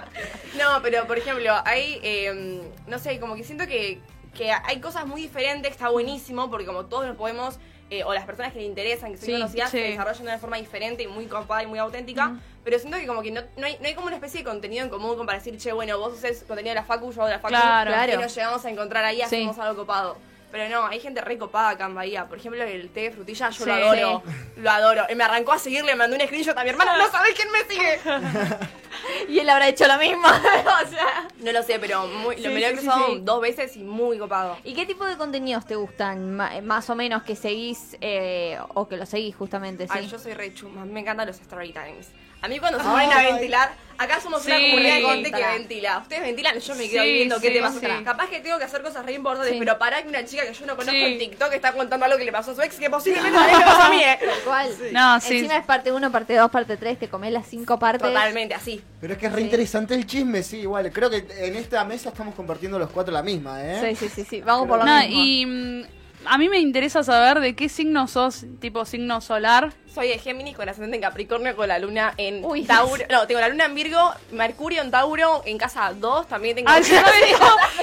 No, 0.59 0.83
pero 0.83 1.07
por 1.07 1.17
ejemplo, 1.19 1.53
hay, 1.65 2.01
eh, 2.03 2.61
no 2.89 2.99
sé, 2.99 3.21
como 3.21 3.37
que 3.37 3.45
siento 3.45 3.69
que, 3.69 4.01
que 4.37 4.51
hay 4.51 4.81
cosas 4.81 5.07
muy 5.07 5.23
diferentes, 5.23 5.71
está 5.71 5.91
buenísimo, 5.91 6.51
porque 6.51 6.67
como 6.67 6.87
todos 6.87 7.07
nos 7.07 7.17
podemos, 7.17 7.61
eh, 7.91 8.03
o 8.03 8.13
las 8.13 8.25
personas 8.25 8.53
que 8.53 8.59
le 8.59 8.65
interesan, 8.65 9.13
que 9.13 9.19
son 9.19 9.27
Sí, 9.27 9.33
conocidas, 9.35 9.71
sí. 9.71 9.79
se 9.79 9.85
desarrollan 9.85 10.25
de 10.25 10.31
una 10.31 10.39
forma 10.39 10.57
diferente 10.57 11.05
y 11.05 11.07
muy 11.07 11.27
copada 11.27 11.63
y 11.63 11.67
muy 11.67 11.79
auténtica, 11.79 12.39
pero 12.65 12.79
siento 12.79 12.99
que 12.99 13.07
como 13.07 13.23
que 13.23 13.31
no, 13.31 13.43
no, 13.57 13.67
hay, 13.67 13.77
no 13.81 13.87
hay 13.87 13.95
como 13.95 14.07
una 14.07 14.17
especie 14.17 14.41
de 14.41 14.45
contenido 14.45 14.83
en 14.85 14.91
común 14.91 15.11
como 15.13 15.27
para 15.27 15.39
decir, 15.39 15.57
che, 15.59 15.73
bueno, 15.73 15.99
vos 15.99 16.15
haces 16.19 16.45
contenido 16.49 16.71
de 16.75 16.81
la 16.81 16.85
facu, 16.87 17.13
yo 17.13 17.25
de 17.27 17.33
la 17.33 17.39
facu, 17.39 17.49
Claro. 17.55 17.91
y 17.91 17.95
Claro. 17.95 18.21
nos 18.21 18.35
llegamos 18.35 18.65
a 18.65 18.71
encontrar 18.71 19.05
ahí, 19.05 19.17
Sí. 19.19 19.23
hacemos 19.23 19.59
algo 19.59 19.77
copado. 19.83 20.17
Pero 20.51 20.69
no, 20.69 20.87
hay 20.87 21.01
gente 21.01 21.21
re 21.21 21.37
copada 21.37 21.71
acá 21.71 21.87
en 21.87 21.97
Bahía. 21.97 22.27
Por 22.27 22.39
ejemplo, 22.39 22.63
el 22.63 22.89
té 22.91 23.01
de 23.01 23.11
frutilla, 23.11 23.51
yo 23.51 23.65
Sí. 23.65 23.71
lo 23.71 23.75
adoro. 23.75 24.23
Lo 24.57 24.71
adoro. 24.71 25.05
Y 25.11 25.15
me 25.17 25.25
arrancó 25.25 25.53
a 25.53 25.59
seguir, 25.59 25.85
le 25.85 25.97
mandé 25.97 26.17
un 26.17 26.23
screenshot 26.23 26.57
a 26.57 26.63
mi 26.63 26.71
hermana. 26.71 26.97
No 26.99 27.11
sabés 27.11 27.35
quién 27.35 27.51
me 27.51 27.65
sigue. 27.65 27.99
Y 29.29 29.39
él 29.39 29.49
habrá 29.49 29.69
hecho 29.69 29.87
lo 29.87 29.99
mismo. 29.99 30.27
o 30.29 30.89
sea. 30.91 31.29
No 31.41 31.53
lo 31.53 31.63
sé, 31.63 31.79
pero 31.79 32.07
muy, 32.07 32.37
Sí, 32.37 32.43
lo 32.43 32.51
me 32.51 32.61
lo 32.61 32.67
he 32.67 32.71
sí, 32.71 32.77
sí, 32.77 32.83
cruzado 32.87 33.07
sí. 33.09 33.19
dos 33.23 33.41
veces 33.41 33.77
y 33.77 33.81
muy 33.85 34.19
copado. 34.19 34.57
¿Y 34.65 34.75
qué 34.75 34.87
tipo 34.87 35.05
de 35.05 35.17
contenidos 35.17 35.67
te 35.67 35.77
gustan? 35.77 36.35
Ma- 36.37 36.61
Más 36.63 36.89
o 36.91 36.95
menos 36.95 37.23
que 37.23 37.37
seguís 37.37 37.97
eh, 38.01 38.59
o 38.75 38.89
que 38.89 38.97
lo 38.97 39.07
seguís 39.07 39.35
justamente, 39.37 39.85
sí. 39.87 39.93
Ay, 39.95 40.07
yo 40.09 40.19
soy 40.19 40.35
re 40.35 40.55
chuma. 40.55 40.85
Me 40.85 41.01
encantan 41.01 41.27
los 41.27 41.41
story 41.41 41.73
times. 41.73 42.09
A 42.43 42.49
mí 42.49 42.59
cuando 42.59 42.79
se 42.79 42.85
ponen 42.85 43.11
a 43.11 43.23
ventilar, 43.23 43.73
acá 43.97 44.21
somos 44.21 44.45
una 44.45 44.57
comunidad 44.57 44.97
de 44.97 45.03
gente 45.03 45.33
que 45.33 45.47
Ventila. 45.47 45.99
Ustedes 45.99 46.21
ventilan, 46.23 46.59
yo 46.61 46.75
me 46.75 46.91
quedo 46.91 47.03
Sí, 47.03 47.13
viendo 47.13 47.41
qué 47.41 47.51
te 47.51 47.61
pasa. 47.63 47.81
sí. 47.81 47.87
Capaz 48.05 48.27
que 48.29 48.41
tengo 48.41 48.59
que 48.59 48.65
hacer 48.65 48.83
cosas 48.83 49.07
re 49.07 49.15
importantes, 49.15 49.55
Sí. 49.55 49.59
pero 49.59 49.79
para 49.79 50.03
que 50.03 50.09
una 50.09 50.27
chica 50.27 50.45
que 50.45 50.53
yo 50.53 50.67
no 50.67 50.77
conozco 50.77 50.93
Sí. 50.93 51.05
en 51.05 51.19
TikTok 51.21 51.55
está 51.55 51.73
contando 51.73 52.05
algo 52.05 52.19
que 52.19 52.25
le 52.27 52.33
pasó 52.33 52.51
a 52.51 52.55
su 52.55 52.61
ex, 52.61 52.77
que 52.79 52.91
posiblemente 52.91 53.33
también 53.39 53.59
me 53.61 53.65
pasó 53.65 53.83
a 53.85 53.89
mí, 53.89 54.03
¿eh? 54.03 54.19
Tal 54.21 54.41
cual. 54.45 54.69
No, 54.93 55.21
sí. 55.23 55.37
Encima 55.39 55.57
es 55.57 55.65
parte 55.65 55.91
1, 55.91 56.13
parte 56.13 56.35
2, 56.37 56.51
parte 56.51 56.77
3, 56.77 56.99
te 56.99 57.09
comés 57.09 57.33
las 57.33 57.47
5 57.47 57.79
partes. 57.79 58.07
Totalmente, 58.07 58.55
así. 58.55 58.85
Pero 59.05 59.13
es 59.13 59.21
que 59.21 59.27
es 59.27 59.33
re 59.35 59.41
Sí. 59.41 59.45
interesante 59.45 59.95
el 59.95 60.07
chisme, 60.07 60.43
sí, 60.43 60.61
igual. 60.61 60.91
Creo 60.91 61.11
que 61.11 61.27
en 61.41 61.57
esta 61.57 61.85
mesa 61.85 62.09
estamos 62.09 62.35
compartiendo 62.35 62.79
los 62.79 62.89
cuatro 62.89 63.13
la 63.13 63.23
misma, 63.23 63.63
¿eh? 63.63 63.95
Sí, 63.95 64.09
sí, 64.09 64.09
sí, 64.15 64.25
sí. 64.27 64.41
Vamos 64.41 64.67
por 64.67 64.79
lo 64.79 64.87
No, 64.87 64.99
mismo. 65.01 65.15
y 65.23 65.45
mm, 65.45 65.83
a 66.25 66.39
mí 66.39 66.49
me 66.49 66.59
interesa 66.59 67.03
saber 67.05 67.41
de 67.41 67.55
qué 67.55 67.69
signo 67.69 68.09
sos, 68.09 68.47
tipo 68.63 68.87
signo 68.87 69.21
solar. 69.21 69.75
Soy 69.95 70.09
de 70.09 70.19
Géminis 70.19 70.57
con 70.57 70.67
ascendente 70.71 70.97
en 70.97 71.03
Capricornio 71.03 71.55
con 71.55 71.69
la 71.69 71.79
luna 71.79 72.15
en 72.17 72.43
Uy. 72.47 72.65
Tauro. 72.65 73.05
No, 73.11 73.27
tengo 73.27 73.41
la 73.43 73.51
luna 73.51 73.67
en 73.67 73.75
Virgo, 73.75 74.11
Mercurio 74.33 74.81
en 74.81 74.91
Tauro, 74.91 75.43
en 75.45 75.59
casa 75.59 75.93
2 75.95 76.27
también 76.27 76.57
tengo. 76.57 76.71
Ay, 76.71 76.83
yo 76.83 76.95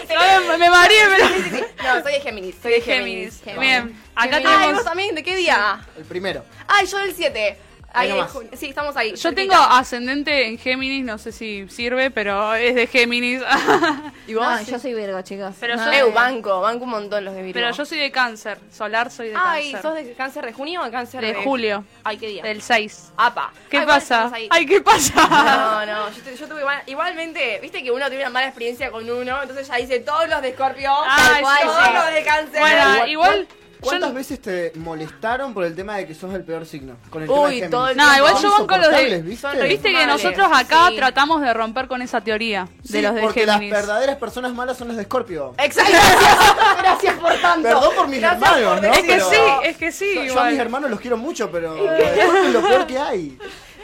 me, 0.09 0.47
me, 0.49 0.57
me 0.57 0.69
mareé, 0.71 1.01
pero- 1.07 1.67
No, 1.97 2.01
soy 2.01 2.13
de 2.13 2.19
Géminis. 2.21 2.55
Soy 2.63 2.71
de 2.71 2.81
Géminis. 2.81 3.41
Géminis. 3.43 3.59
Bien, 3.59 3.95
acá 4.15 4.37
Ay, 4.37 4.43
tenemos... 4.43 4.73
vos 4.73 4.83
también, 4.85 5.13
¿de 5.13 5.21
qué 5.21 5.35
día? 5.35 5.79
El 5.95 6.03
primero. 6.05 6.43
Ay, 6.67 6.87
yo 6.87 6.97
del 6.97 7.13
7. 7.13 7.57
Ahí 7.93 8.09
nomás. 8.09 8.31
junio. 8.31 8.49
Sí, 8.55 8.67
estamos 8.67 8.95
ahí. 8.95 9.11
Yo 9.11 9.17
cerquita. 9.17 9.41
tengo 9.41 9.55
ascendente 9.55 10.47
en 10.47 10.57
Géminis, 10.57 11.03
no 11.03 11.17
sé 11.17 11.31
si 11.31 11.67
sirve, 11.69 12.09
pero 12.11 12.55
es 12.55 12.73
de 12.75 12.87
Géminis. 12.87 13.41
¿Y 14.27 14.33
vos? 14.33 14.45
No, 14.45 14.61
yo 14.61 14.79
soy 14.79 14.93
Virgo, 14.93 15.21
chicos. 15.23 15.53
Pero 15.59 15.75
No, 15.75 15.85
yo- 15.85 16.07
eh, 16.07 16.11
banco, 16.11 16.61
banco 16.61 16.85
un 16.85 16.89
montón 16.91 17.25
los 17.25 17.33
de 17.33 17.41
Virgo. 17.41 17.53
pero 17.53 17.71
yo 17.75 17.85
soy 17.85 17.97
de 17.99 18.11
cáncer, 18.11 18.57
solar 18.71 19.11
soy 19.11 19.29
de 19.29 19.35
Ay, 19.37 19.73
cáncer. 19.73 19.81
¿sos 19.81 19.95
de 19.95 20.13
cáncer 20.13 20.45
de 20.45 20.53
junio 20.53 20.81
o 20.81 20.85
de 20.85 20.91
cáncer 20.91 21.21
de 21.21 21.33
de, 21.33 21.43
julio, 21.43 21.83
Ay, 22.03 22.17
qué 22.17 22.27
día. 22.27 22.43
del 22.43 22.61
6. 22.61 23.11
APA. 23.17 23.51
¿Qué 23.69 23.79
Ay, 23.79 23.85
pasa? 23.85 24.31
Ay, 24.49 24.65
¿qué 24.65 24.79
pasa? 24.81 25.13
No, 25.27 25.85
no, 25.85 26.09
yo, 26.11 26.35
yo 26.39 26.47
tuve 26.47 26.61
igual- 26.61 26.83
igualmente, 26.87 27.59
viste 27.61 27.83
que 27.83 27.91
uno 27.91 28.07
tiene 28.07 28.23
una 28.23 28.29
mala 28.31 28.47
experiencia 28.47 28.89
con 28.91 29.09
uno, 29.09 29.41
entonces 29.41 29.67
ya 29.67 29.75
dice 29.75 29.99
todos 29.99 30.29
los 30.29 30.41
de 30.41 30.53
Scorpio, 30.53 30.91
Ay, 31.07 31.23
tal 31.33 31.41
cual, 31.41 31.57
sí, 31.59 31.65
todos 31.67 31.85
sí. 31.85 31.93
los 31.93 32.13
de 32.13 32.23
cáncer. 32.23 32.59
Bueno, 32.61 33.07
igual 33.07 33.47
¿Cuántas 33.81 34.09
no- 34.09 34.15
veces 34.15 34.41
te 34.41 34.71
molestaron 34.75 35.53
por 35.53 35.63
el 35.65 35.75
tema 35.75 35.97
de 35.97 36.07
que 36.07 36.13
sos 36.15 36.33
el 36.33 36.43
peor 36.43 36.65
signo? 36.65 36.95
Con 37.09 37.23
el 37.23 37.27
tema 37.27 37.41
Uy, 37.41 37.61
de 37.61 37.69
todo 37.69 37.89
el 37.89 37.97
No, 37.97 38.15
igual 38.17 38.35
yo 38.41 38.51
banco 38.51 38.77
los 38.77 38.89
de- 38.91 39.21
¿viste? 39.23 39.91
que 39.91 40.05
nosotros 40.07 40.47
acá 40.53 40.87
sí. 40.89 40.95
tratamos 40.95 41.41
de 41.41 41.53
romper 41.53 41.87
con 41.87 42.01
esa 42.01 42.21
teoría 42.21 42.67
Sí, 42.83 42.93
de 42.93 43.01
los 43.01 43.15
de 43.15 43.21
porque 43.21 43.45
las 43.45 43.59
verdaderas 43.59 44.17
personas 44.17 44.53
malas 44.53 44.77
son 44.77 44.87
las 44.89 44.97
de 44.97 45.03
Scorpio. 45.03 45.53
Exacto, 45.57 45.91
gracias, 46.79 47.15
por 47.15 47.33
tanto. 47.41 47.63
Perdón 47.67 47.95
por 47.95 48.07
mis 48.07 48.19
Gracias 48.21 48.41
hermanos, 48.51 48.79
por 48.79 48.83
¿no? 48.87 48.93
Es 48.93 48.99
que 49.01 49.07
Pero- 49.07 49.29
sí, 49.29 49.37
es 49.63 49.77
que 49.77 49.91
sí. 49.91 50.11
Yo, 50.15 50.23
yo 50.25 50.39
a 50.39 50.45
mis 50.49 50.59
hermanos 50.59 50.89
los 50.91 50.99
quiero 50.99 51.17
mucho, 51.17 51.49
pero 51.51 51.75
Scorpio 51.75 52.43
es 52.45 52.53
lo 52.53 52.61
peor 52.61 52.87
que 52.87 52.97
hay. 52.99 53.37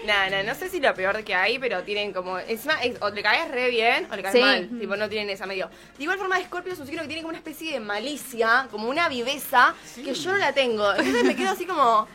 No, 0.08 0.30
no, 0.30 0.44
no 0.44 0.56
sé 0.56 0.70
si 0.70 0.80
lo 0.80 0.94
peor 0.94 1.24
que 1.24 1.36
hay, 1.36 1.60
pero 1.60 1.84
tienen 1.84 2.14
como. 2.14 2.40
Encima, 2.40 2.76
es- 2.82 2.96
o 3.02 3.10
le 3.10 3.22
caes 3.22 3.52
re 3.52 3.70
bien 3.70 4.08
o 4.12 4.16
le 4.16 4.22
caes 4.24 4.36
Sí. 4.36 4.40
mal. 4.42 4.70
Tipo, 4.80 4.96
no 4.96 5.10
tienen 5.10 5.30
esa 5.30 5.46
medio. 5.46 5.70
De 5.98 6.04
igual 6.04 6.18
forma, 6.18 6.42
Scorpio 6.42 6.72
es 6.74 6.80
un 6.80 6.88
signo 6.88 7.02
que 7.02 7.08
tiene 7.08 7.22
como 7.24 7.30
una 7.30 7.38
especie 7.40 7.74
de 7.74 7.80
malicia, 7.82 8.68
como 8.72 8.88
una 8.88 9.10
viveza, 9.10 9.76
que 9.96 10.14
yo 10.14 10.32
no 10.32 10.38
la 10.38 10.54
tengo. 10.54 10.90
Entonces 10.94 11.24
me 11.26 11.36
quedo 11.36 11.50
así 11.52 11.66
como. 11.66 12.08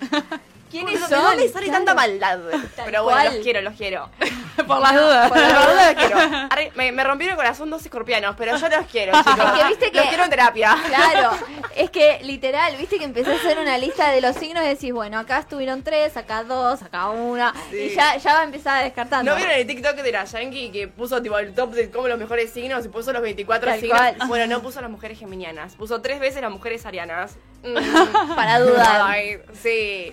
¿Quiénes 0.72 1.00
¿De 1.00 1.06
son? 1.14 1.22
dónde 1.22 1.48
sale 1.48 1.68
tanta 1.70 1.94
maldad? 1.94 2.38
Pero 2.84 3.04
bueno, 3.04 3.24
los 3.30 3.34
quiero, 3.42 3.60
los 3.60 3.74
quiero. 3.74 4.08
Por 4.66 4.80
las 4.80 4.92
dudas. 4.94 5.28
Por 5.28 5.38
la 5.38 5.46
verdad 5.48 5.94
los 5.94 6.04
quiero. 6.04 6.46
Arre, 6.50 6.72
me, 6.74 6.92
me 6.92 7.04
rompieron 7.04 7.32
el 7.32 7.36
corazón 7.36 7.70
dos 7.70 7.84
escorpianos, 7.84 8.34
pero 8.36 8.56
yo 8.56 8.68
los 8.68 8.86
quiero, 8.86 9.12
chicos. 9.18 9.38
Es 9.38 9.60
que 9.62 9.68
viste 9.68 9.90
que- 9.92 9.98
Los 9.98 10.06
quiero 10.08 10.24
en 10.24 10.30
terapia. 10.30 10.76
Claro, 10.88 11.30
es 11.76 11.90
que 11.90 12.20
literal, 12.22 12.74
viste 12.76 12.98
que 12.98 13.04
empecé 13.04 13.32
a 13.32 13.36
hacer 13.36 13.58
una 13.58 13.76
lista 13.78 14.10
de 14.10 14.20
los 14.20 14.34
signos 14.36 14.64
y 14.64 14.68
decís, 14.68 14.92
bueno, 14.92 15.18
acá 15.18 15.38
estuvieron 15.38 15.82
tres, 15.82 16.16
acá 16.16 16.42
dos, 16.44 16.82
acá 16.82 17.08
una, 17.10 17.52
Sí. 17.70 17.76
y 17.76 17.94
ya, 17.94 18.16
ya 18.16 18.34
va 18.34 18.40
a 18.40 18.44
empezar 18.44 18.80
a 18.80 18.84
descartando. 18.84 19.30
¿No 19.30 19.36
vieron 19.36 19.54
el 19.54 19.66
TikTok 19.66 19.96
de 19.96 20.12
la 20.12 20.24
Yankee 20.24 20.70
que 20.70 20.88
puso 20.88 21.20
tipo 21.22 21.38
el 21.38 21.54
top 21.54 21.72
de 21.72 21.90
como 21.90 22.08
los 22.08 22.18
mejores 22.18 22.50
signos 22.50 22.84
y 22.84 22.88
puso 22.88 23.12
los 23.12 23.20
24 23.22 23.70
Tal 23.70 23.80
signos? 23.80 23.98
cual. 23.98 24.16
Bueno, 24.26 24.46
no 24.46 24.62
puso 24.62 24.80
las 24.80 24.90
mujeres 24.90 25.18
geminianas, 25.18 25.74
puso 25.74 26.00
tres 26.00 26.18
veces 26.20 26.40
las 26.40 26.50
mujeres 26.50 26.86
arianas. 26.86 27.36
Mm. 27.62 28.34
Para 28.34 28.60
dudar. 28.60 29.00
Ay, 29.02 29.38
sí. 29.54 30.12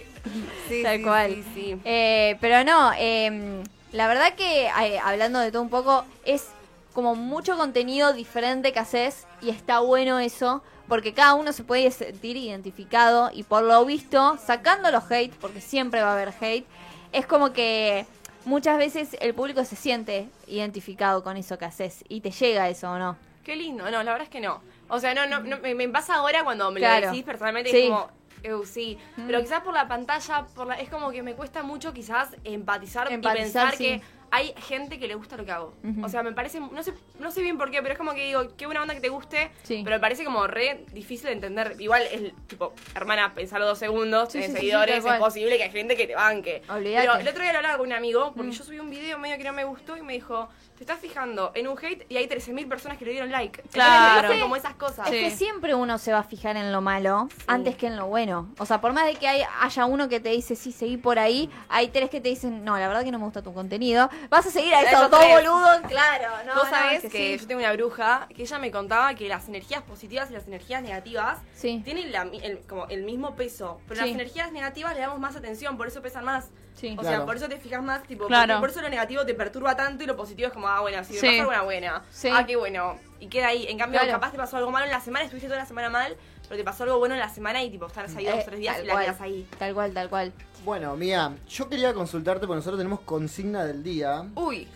Sí, 0.68 0.84
Tal 0.84 0.98
sí, 0.98 1.04
cual. 1.04 1.44
Sí. 1.54 1.76
Eh, 1.84 2.38
pero 2.42 2.64
no, 2.64 2.92
eh, 2.98 3.64
la 3.92 4.08
verdad 4.08 4.36
que 4.36 4.68
eh, 4.68 5.00
hablando 5.00 5.40
de 5.40 5.52
todo 5.52 5.62
un 5.62 5.70
poco, 5.70 6.06
es 6.26 6.48
como 6.94 7.16
mucho 7.16 7.58
contenido 7.58 8.14
diferente 8.14 8.72
que 8.72 8.80
haces 8.80 9.26
y 9.42 9.50
está 9.50 9.80
bueno 9.80 10.20
eso, 10.20 10.62
porque 10.88 11.14
cada 11.14 11.36
uno 11.36 11.54
se 11.54 11.64
puede 11.64 11.90
sentir 11.92 12.36
identificado 12.36 13.32
y 13.34 13.44
por 13.44 13.64
lo 13.64 13.84
visto, 13.86 14.38
sacando 14.44 14.92
los 14.92 15.10
hate, 15.10 15.34
porque 15.36 15.62
siempre 15.62 16.02
va 16.02 16.10
a 16.10 16.14
haber 16.14 16.34
hate, 16.40 16.66
es 17.12 17.26
como 17.26 17.54
que 17.54 18.06
muchas 18.46 18.78
veces 18.78 19.16
el 19.22 19.34
público 19.34 19.64
se 19.66 19.76
siente 19.76 20.28
identificado 20.48 21.24
con 21.24 21.38
eso 21.38 21.58
que 21.58 21.66
haces 21.66 22.04
y 22.10 22.22
te 22.22 22.32
llega 22.32 22.70
eso 22.70 22.92
o 22.92 23.00
no. 23.00 23.29
Qué 23.44 23.56
lindo. 23.56 23.84
No, 23.86 23.92
la 23.92 24.12
verdad 24.12 24.22
es 24.24 24.30
que 24.30 24.42
no. 24.42 24.62
O 24.90 25.00
sea, 25.00 25.14
no, 25.14 25.26
no, 25.28 25.40
no, 25.42 25.60
me, 25.60 25.76
me 25.76 25.88
pasa 25.90 26.16
ahora 26.16 26.44
cuando 26.44 26.72
me 26.72 26.80
Claro. 26.80 27.06
lo 27.08 27.12
decís 27.12 27.24
personalmente, 27.24 27.72
Sí. 27.72 27.84
es 27.84 27.90
como. 27.90 28.10
Eu, 28.42 28.66
sí, 28.66 28.98
pero 29.28 29.42
quizás 29.42 29.60
por 29.64 29.74
la 29.74 29.90
pantalla, 29.90 30.46
por 30.56 30.66
la, 30.68 30.76
es 30.76 30.88
como 30.90 31.12
que 31.12 31.22
me 31.22 31.34
cuesta 31.34 31.62
mucho 31.62 31.92
quizás 31.92 32.30
empatizar, 32.46 33.12
Empatizar, 33.12 33.38
y 33.38 33.42
pensar 33.42 33.76
sí. 33.76 33.84
que 33.84 34.02
hay 34.32 34.54
gente 34.68 35.00
que 35.00 35.08
le 35.08 35.16
gusta 35.16 35.38
lo 35.38 35.46
que 35.46 35.52
hago. 35.52 35.74
O 36.04 36.10
sea, 36.10 36.24
me 36.24 36.32
parece, 36.34 36.60
no 36.60 36.84
sé, 36.84 36.94
no 37.20 37.32
sé 37.32 37.42
bien 37.42 37.58
por 37.58 37.72
qué, 37.72 37.82
pero 37.82 37.94
es 37.94 37.98
como 37.98 38.14
que 38.14 38.26
digo, 38.26 38.56
qué 38.58 38.66
buena 38.66 38.82
onda 38.82 38.94
que 38.94 39.02
te 39.02 39.10
guste, 39.10 39.52
Sí. 39.64 39.82
pero 39.84 39.96
me 39.96 40.00
parece 40.00 40.24
como 40.24 40.46
re 40.48 40.86
difícil 40.94 41.28
de 41.28 41.34
entender. 41.34 41.76
Igual 41.80 42.04
es 42.12 42.34
tipo, 42.48 42.74
hermana, 42.96 43.34
pensalo 43.34 43.66
dos 43.66 43.80
segundos 43.80 44.32
Sí, 44.32 44.38
en 44.40 44.44
sí, 44.44 44.48
sí, 44.50 44.54
sí, 44.54 44.58
seguidores, 44.60 45.04
es 45.06 45.14
posible 45.20 45.58
que 45.58 45.64
hay 45.64 45.72
gente 45.72 45.96
que 45.96 46.08
te 46.08 46.16
banque. 46.16 46.62
Olvídate. 46.70 47.08
Pero 47.08 47.20
el 47.20 47.28
otro 47.28 47.42
día 47.44 47.52
lo 47.54 47.58
hablaba 47.60 47.78
con 47.78 47.88
un 47.88 47.94
amigo, 47.94 48.34
porque 48.36 48.50
Mm. 48.50 48.54
yo 48.54 48.64
subí 48.64 48.80
un 48.80 48.90
video 48.90 49.18
medio 49.20 49.38
que 49.38 49.44
no 49.44 49.54
me 49.54 49.64
gustó 49.64 49.98
y 49.98 50.02
me 50.02 50.14
dijo, 50.14 50.50
te 50.78 50.84
estás 50.84 51.00
fijando 51.00 51.52
en 51.56 51.68
un 51.68 51.78
hate 51.78 52.06
y 52.10 52.16
hay 52.18 52.28
13.000 52.28 52.68
personas 52.70 52.98
que 52.98 53.06
le 53.06 53.12
dieron 53.12 53.32
like. 53.32 53.62
Claro. 53.72 54.30
como 54.40 54.56
esas 54.56 54.76
cosas. 54.76 55.10
Sí. 55.10 55.18
Es 55.18 55.34
que 55.34 55.38
siempre 55.38 55.76
uno 55.76 55.98
se 55.98 56.12
va 56.14 56.20
a 56.20 56.24
fijar 56.24 56.56
en 56.56 56.72
lo 56.72 56.82
malo 56.82 57.28
antes 57.48 57.76
que 57.76 57.88
en 57.88 57.98
lo 57.98 58.08
bueno. 58.08 58.50
O 58.60 58.66
sea, 58.66 58.80
por 58.80 58.94
más 58.94 59.06
de 59.06 59.16
que 59.16 59.28
hay- 59.28 59.44
haya 59.62 59.86
uno 59.86 60.08
que 60.08 60.20
te 60.20 60.30
dice, 60.30 60.56
sí, 60.56 60.72
seguí 60.72 60.98
por 60.98 61.20
ahí, 61.20 61.50
hay 61.68 61.90
tres 61.90 62.10
que 62.10 62.22
te 62.22 62.30
dicen, 62.30 62.64
no, 62.64 62.78
la 62.78 62.88
verdad 62.88 63.04
que 63.04 63.12
no 63.12 63.20
me 63.20 63.26
gusta 63.26 63.42
tu 63.42 63.54
contenido. 63.54 64.10
Vas 64.30 64.46
a 64.46 64.52
seguir 64.52 64.74
a 64.74 64.82
Esos 64.82 64.94
eso, 64.94 65.10
todo 65.10 65.20
tres. 65.22 65.34
boludo, 65.36 65.82
claro. 65.88 66.28
No, 66.46 66.56
Vos 66.56 66.64
no, 66.66 66.70
sabés 66.70 67.04
es 67.04 67.12
que, 67.12 67.38
sí. 67.38 67.42
yo 67.42 67.48
tengo 67.48 67.62
una 67.62 67.74
bruja 67.74 68.28
que 68.36 68.44
ella 68.44 68.60
me 68.60 68.72
contaba 68.72 69.14
que 69.16 69.28
las 69.28 69.48
energías 69.48 69.82
positivas 69.84 70.30
y 70.30 70.34
las 70.34 70.48
energías 70.48 70.82
negativas 70.82 71.38
Sí. 71.56 71.82
tienen 71.84 72.12
la 72.12 72.24
el, 72.24 72.60
como 72.68 72.88
el 72.88 73.04
mismo 73.04 73.36
peso, 73.36 73.80
pero 73.88 74.02
Sí. 74.02 74.08
las 74.08 74.16
energías 74.16 74.52
negativas 74.52 74.94
le 74.96 75.02
damos 75.02 75.20
más 75.20 75.36
atención, 75.36 75.78
por 75.78 75.88
eso 75.88 76.02
pesan 76.02 76.26
más. 76.26 76.50
Sí. 76.76 76.96
O 76.98 77.02
Claro. 77.02 77.18
sea, 77.18 77.26
por 77.26 77.36
eso 77.36 77.50
te 77.50 77.58
fijas 77.58 77.84
más, 77.84 78.04
tipo, 78.04 78.28
Claro. 78.28 78.60
por 78.60 78.70
eso 78.70 78.82
lo 78.82 78.90
negativo 78.90 79.26
te 79.26 79.34
perturba 79.34 79.76
tanto 79.76 80.04
y 80.04 80.08
lo 80.08 80.16
positivo 80.16 80.48
es 80.48 80.54
como, 80.54 80.68
ah, 80.68 80.80
bueno, 80.80 81.04
si 81.04 81.14
me 81.14 81.20
Sí. 81.20 81.26
pasa 81.28 81.40
alguna 81.42 81.62
buena. 81.64 82.04
Sí. 82.10 82.30
Ah, 82.32 82.46
qué 82.46 82.56
bueno. 82.56 82.98
Y 83.20 83.28
queda 83.28 83.48
ahí. 83.48 83.68
En 83.68 83.78
cambio, 83.78 84.00
Claro. 84.00 84.14
capaz 84.14 84.32
te 84.32 84.38
pasó 84.38 84.56
algo 84.58 84.72
malo 84.72 84.86
en 84.86 84.92
la 84.92 85.02
semana, 85.02 85.26
estuviste 85.26 85.48
toda 85.50 85.60
la 85.60 85.66
semana 85.66 85.90
mal, 85.90 86.16
pero 86.44 86.56
te 86.58 86.64
pasó 86.64 86.84
algo 86.84 86.98
bueno 87.00 87.16
en 87.16 87.20
la 87.20 87.28
semana 87.30 87.62
y 87.64 87.70
tipo, 87.70 87.86
estás 87.88 88.16
ahí 88.16 88.26
dos 88.26 88.36
Eh, 88.36 88.40
o 88.42 88.46
tres 88.46 88.60
días 88.62 88.78
y 88.82 88.86
la 88.86 88.98
quedas 89.02 89.20
ahí. 89.20 89.46
Tal 89.58 89.74
cual, 89.74 89.94
tal 89.94 90.10
cual. 90.10 90.32
Bueno, 90.66 90.96
mía, 90.96 91.36
yo 91.48 91.70
quería 91.70 91.94
consultarte 91.94 92.46
porque 92.46 92.58
nosotros 92.58 92.80
tenemos 92.80 93.00
consigna 93.02 93.64
del 93.64 93.84
día. 93.84 94.26
Uy. 94.36 94.68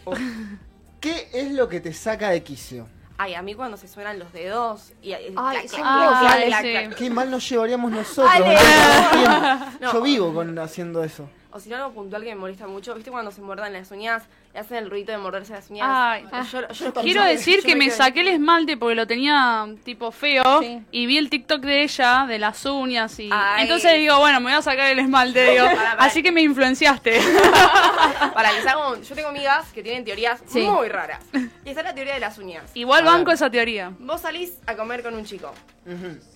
¿Qué 0.99 1.29
es 1.33 1.51
lo 1.51 1.67
que 1.67 1.81
te 1.81 1.93
saca 1.93 2.29
de 2.29 2.41
quicio? 2.43 2.87
Ay, 3.17 3.35
a 3.35 3.41
mí 3.41 3.53
cuando 3.53 3.77
se 3.77 3.87
suenan 3.87 4.17
los 4.17 4.31
dedos 4.33 4.93
y 5.01 5.13
Ay, 5.13 5.33
clac, 5.33 5.67
son 5.67 6.61
sí. 6.61 6.95
Qué 6.97 7.09
mal 7.09 7.29
nos 7.29 7.47
llevaríamos 7.47 7.91
nosotros. 7.91 8.33
Yo 9.81 10.01
vivo 10.01 10.33
con 10.33 10.57
haciendo 10.59 11.03
eso. 11.03 11.29
O 11.51 11.59
si 11.59 11.69
no, 11.69 11.75
algo 11.75 11.91
puntual 11.91 12.23
que 12.23 12.29
me 12.29 12.35
molesta 12.35 12.67
mucho, 12.67 12.95
¿viste 12.95 13.11
cuando 13.11 13.31
se 13.31 13.41
muerdan 13.41 13.73
las 13.73 13.91
uñas? 13.91 14.23
Hacen 14.55 14.77
el 14.77 14.89
ruido 14.91 15.11
de 15.13 15.17
morderse 15.17 15.51
las 15.53 15.67
uñas. 15.71 15.87
Ay. 15.89 16.25
Yo- 16.51 16.67
yo- 16.71 16.93
Quiero 16.93 17.21
yo- 17.23 17.27
decir 17.27 17.61
yo 17.61 17.65
que 17.65 17.75
me 17.75 17.89
saqué 17.89 18.21
el 18.21 18.27
esmalte 18.27 18.77
porque 18.77 18.93
lo 18.93 19.07
tenía 19.07 19.65
tipo 19.83 20.11
feo 20.11 20.61
Sí. 20.61 20.79
y 20.91 21.07
vi 21.07 21.17
el 21.17 21.31
TikTok 21.31 21.61
de 21.61 21.81
ella, 21.81 22.25
de 22.27 22.37
las 22.37 22.63
uñas 22.65 23.17
y 23.19 23.29
Ay. 23.31 23.63
entonces 23.63 23.97
digo, 23.97 24.19
bueno, 24.19 24.39
me 24.41 24.45
voy 24.51 24.53
a 24.53 24.61
sacar 24.61 24.91
el 24.91 24.99
esmalte, 24.99 25.51
digo. 25.53 25.65
Así 25.97 26.21
que 26.21 26.31
me 26.31 26.41
influenciaste. 26.43 27.19
Para 28.33 28.51
les 28.53 28.65
hago 28.67 28.91
un- 28.93 29.01
Yo 29.03 29.15
tengo 29.15 29.29
amigas 29.29 29.71
que 29.73 29.81
tienen 29.81 30.03
teorías 30.05 30.41
Sí. 30.47 30.61
muy 30.61 30.87
raras. 30.87 31.19
Y 31.65 31.69
esa 31.69 31.79
es 31.81 31.85
la 31.85 31.95
teoría 31.95 32.13
de 32.13 32.19
las 32.19 32.37
uñas. 32.37 32.63
Igual 32.75 33.07
A 33.07 33.11
banco 33.11 33.25
ver. 33.27 33.35
esa 33.35 33.49
teoría. 33.49 33.91
Vos 33.99 34.21
salís 34.21 34.53
a 34.67 34.75
comer 34.75 35.01
con 35.03 35.15
un 35.15 35.25
chico. 35.25 35.51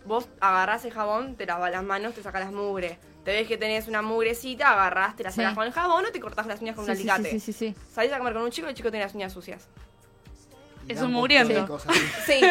Vos 0.05 0.27
agarrás 0.41 0.83
el 0.85 0.91
jabón, 0.91 1.35
te 1.35 1.45
lavas 1.45 1.71
las 1.71 1.83
manos, 1.83 2.13
te 2.13 2.23
sacas 2.23 2.41
las 2.41 2.51
mugre. 2.51 2.97
Te 3.23 3.33
ves 3.33 3.47
que 3.47 3.57
tenés 3.57 3.89
una 3.89 4.01
mugrecita, 4.01 4.69
agarrás, 4.71 5.17
te 5.17 5.23
la 5.23 5.31
Sí. 5.31 5.41
con 5.53 5.65
el 5.67 5.73
jabón 5.73 6.05
o 6.05 6.11
te 6.13 6.19
cortás 6.21 6.47
las 6.47 6.61
uñas 6.61 6.77
con 6.77 6.85
Sí, 6.85 6.91
un 6.91 6.97
sí, 6.97 7.09
alicate. 7.09 7.31
sí, 7.31 7.39
sí, 7.41 7.51
sí, 7.51 7.73
sí. 7.73 7.75
Salís 8.07 8.15
a 8.15 8.19
comer 8.19 8.33
con 8.33 8.43
un 8.43 8.51
chico 8.51 8.67
y 8.67 8.69
el 8.69 8.75
chico 8.75 8.89
tiene 8.89 9.03
las 9.03 9.15
uñas 9.15 9.33
sucias. 9.33 9.67
Y 10.87 10.93
Es 10.93 11.01
un 11.01 11.11
mugriento. 11.11 11.53
y 11.53 11.91
así. 11.91 11.99
Sí. 12.25 12.41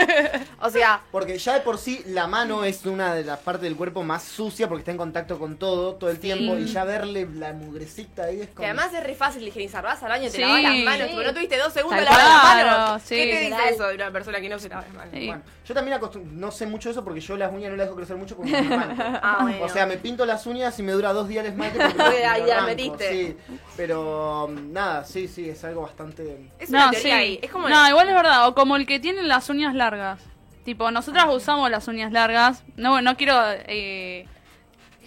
o 0.60 0.70
sea, 0.70 1.00
Porque 1.10 1.38
ya 1.38 1.54
de 1.54 1.60
por 1.60 1.78
sí 1.78 2.02
la 2.06 2.26
mano 2.26 2.64
es 2.64 2.84
una 2.86 3.14
de 3.14 3.24
las 3.24 3.38
partes 3.40 3.62
del 3.62 3.76
cuerpo 3.76 4.02
más 4.04 4.22
sucia 4.24 4.68
porque 4.68 4.80
está 4.80 4.90
en 4.90 4.96
contacto 4.98 5.38
con 5.38 5.56
todo 5.56 5.94
todo 5.94 6.10
el 6.10 6.18
tiempo 6.18 6.56
y 6.56 6.66
ya 6.66 6.84
verle 6.84 7.28
la 7.34 7.52
mugrecita 7.52 8.24
ahí 8.24 8.40
es 8.42 8.48
como... 8.48 8.60
que 8.60 8.64
además 8.66 8.92
es 8.94 9.02
re 9.04 9.14
fácil 9.14 9.46
higienizar. 9.46 9.82
Vas 9.84 10.02
al 10.02 10.08
baño, 10.10 10.24
te 10.24 10.30
Sí. 10.36 10.40
lavas 10.40 10.62
las 10.62 10.74
manos. 10.84 11.00
Sí. 11.02 11.08
Tipo, 11.10 11.22
no 11.22 11.34
tuviste 11.34 11.58
dos 11.58 11.72
segundos 11.72 12.04
lavando 12.04 12.28
las 12.28 12.40
cual. 12.42 12.66
manos. 12.66 13.02
Sí. 13.04 13.14
¿Qué 13.16 13.26
te 13.30 13.40
dice 13.46 13.68
eso 13.74 13.86
de 13.88 13.94
una 13.94 14.10
persona 14.10 14.40
que 14.40 14.48
no 14.48 14.58
se 14.58 14.68
lava 14.68 14.82
las 14.82 14.94
manos? 14.94 15.10
Sí. 15.14 15.26
Bueno, 15.26 15.42
yo 15.66 15.74
también 15.74 15.98
acostum- 16.00 16.24
no 16.32 16.50
sé 16.50 16.66
mucho 16.66 16.90
eso 16.90 17.04
porque 17.04 17.20
yo 17.20 17.36
las 17.36 17.52
uñas 17.52 17.70
no 17.70 17.76
las 17.76 17.86
dejo 17.86 17.96
crecer 17.96 18.16
mucho 18.16 18.36
porque 18.36 18.50
me. 18.52 18.76
Ah, 19.22 19.38
bueno. 19.42 19.64
O 19.64 19.68
sea, 19.68 19.86
me 19.86 19.96
pinto 19.96 20.24
las 20.26 20.46
uñas 20.46 20.78
y 20.78 20.82
me 20.82 20.92
dura 20.92 21.12
dos 21.12 21.28
días 21.28 21.44
el 21.44 21.52
esmalte 21.52 21.78
porque 21.78 22.20
ya 22.22 22.32
arranco, 22.34 22.66
metiste. 22.66 23.10
Sí, 23.10 23.36
pero 23.76 24.44
um, 24.44 24.72
nada, 24.72 25.04
sí, 25.04 25.26
sí, 25.28 25.48
es 25.48 25.62
algo 25.64 25.82
bastante... 25.82 26.48
es 26.58 26.68
una 26.70 26.86
No, 26.86 26.90
teoría 26.92 27.02
sí. 27.02 27.10
ahí. 27.10 27.38
Es 27.42 27.50
como 27.50 27.68
No, 27.68 27.88
igual 27.88 28.08
es 28.08 28.14
verdad. 28.14 28.25
O 28.48 28.54
como 28.54 28.76
el 28.76 28.86
que 28.86 29.00
tiene 29.00 29.22
las 29.22 29.48
uñas 29.50 29.74
largas. 29.74 30.20
Tipo, 30.64 30.90
nosotras 30.90 31.26
usamos 31.30 31.70
las 31.70 31.86
uñas 31.88 32.12
largas. 32.12 32.64
No, 32.76 33.00
no 33.00 33.16
quiero 33.16 33.40
eh, 33.66 34.26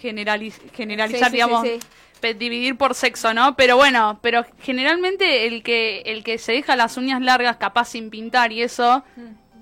generaliz- 0.00 0.60
generalizar, 0.72 1.24
Sí, 1.30 1.30
sí, 1.30 1.32
digamos, 1.32 1.62
sí, 1.66 2.34
dividir 2.34 2.76
por 2.76 2.94
sexo, 2.94 3.34
¿no? 3.34 3.56
Pero 3.56 3.76
bueno, 3.76 4.18
pero 4.22 4.44
generalmente 4.62 5.46
el 5.46 5.62
que 5.62 6.00
el 6.06 6.22
que 6.24 6.38
se 6.38 6.52
deja 6.52 6.76
las 6.76 6.96
uñas 6.96 7.20
largas 7.22 7.56
capaz 7.56 7.86
sin 7.88 8.10
pintar 8.10 8.52
y 8.52 8.62
eso 8.62 9.04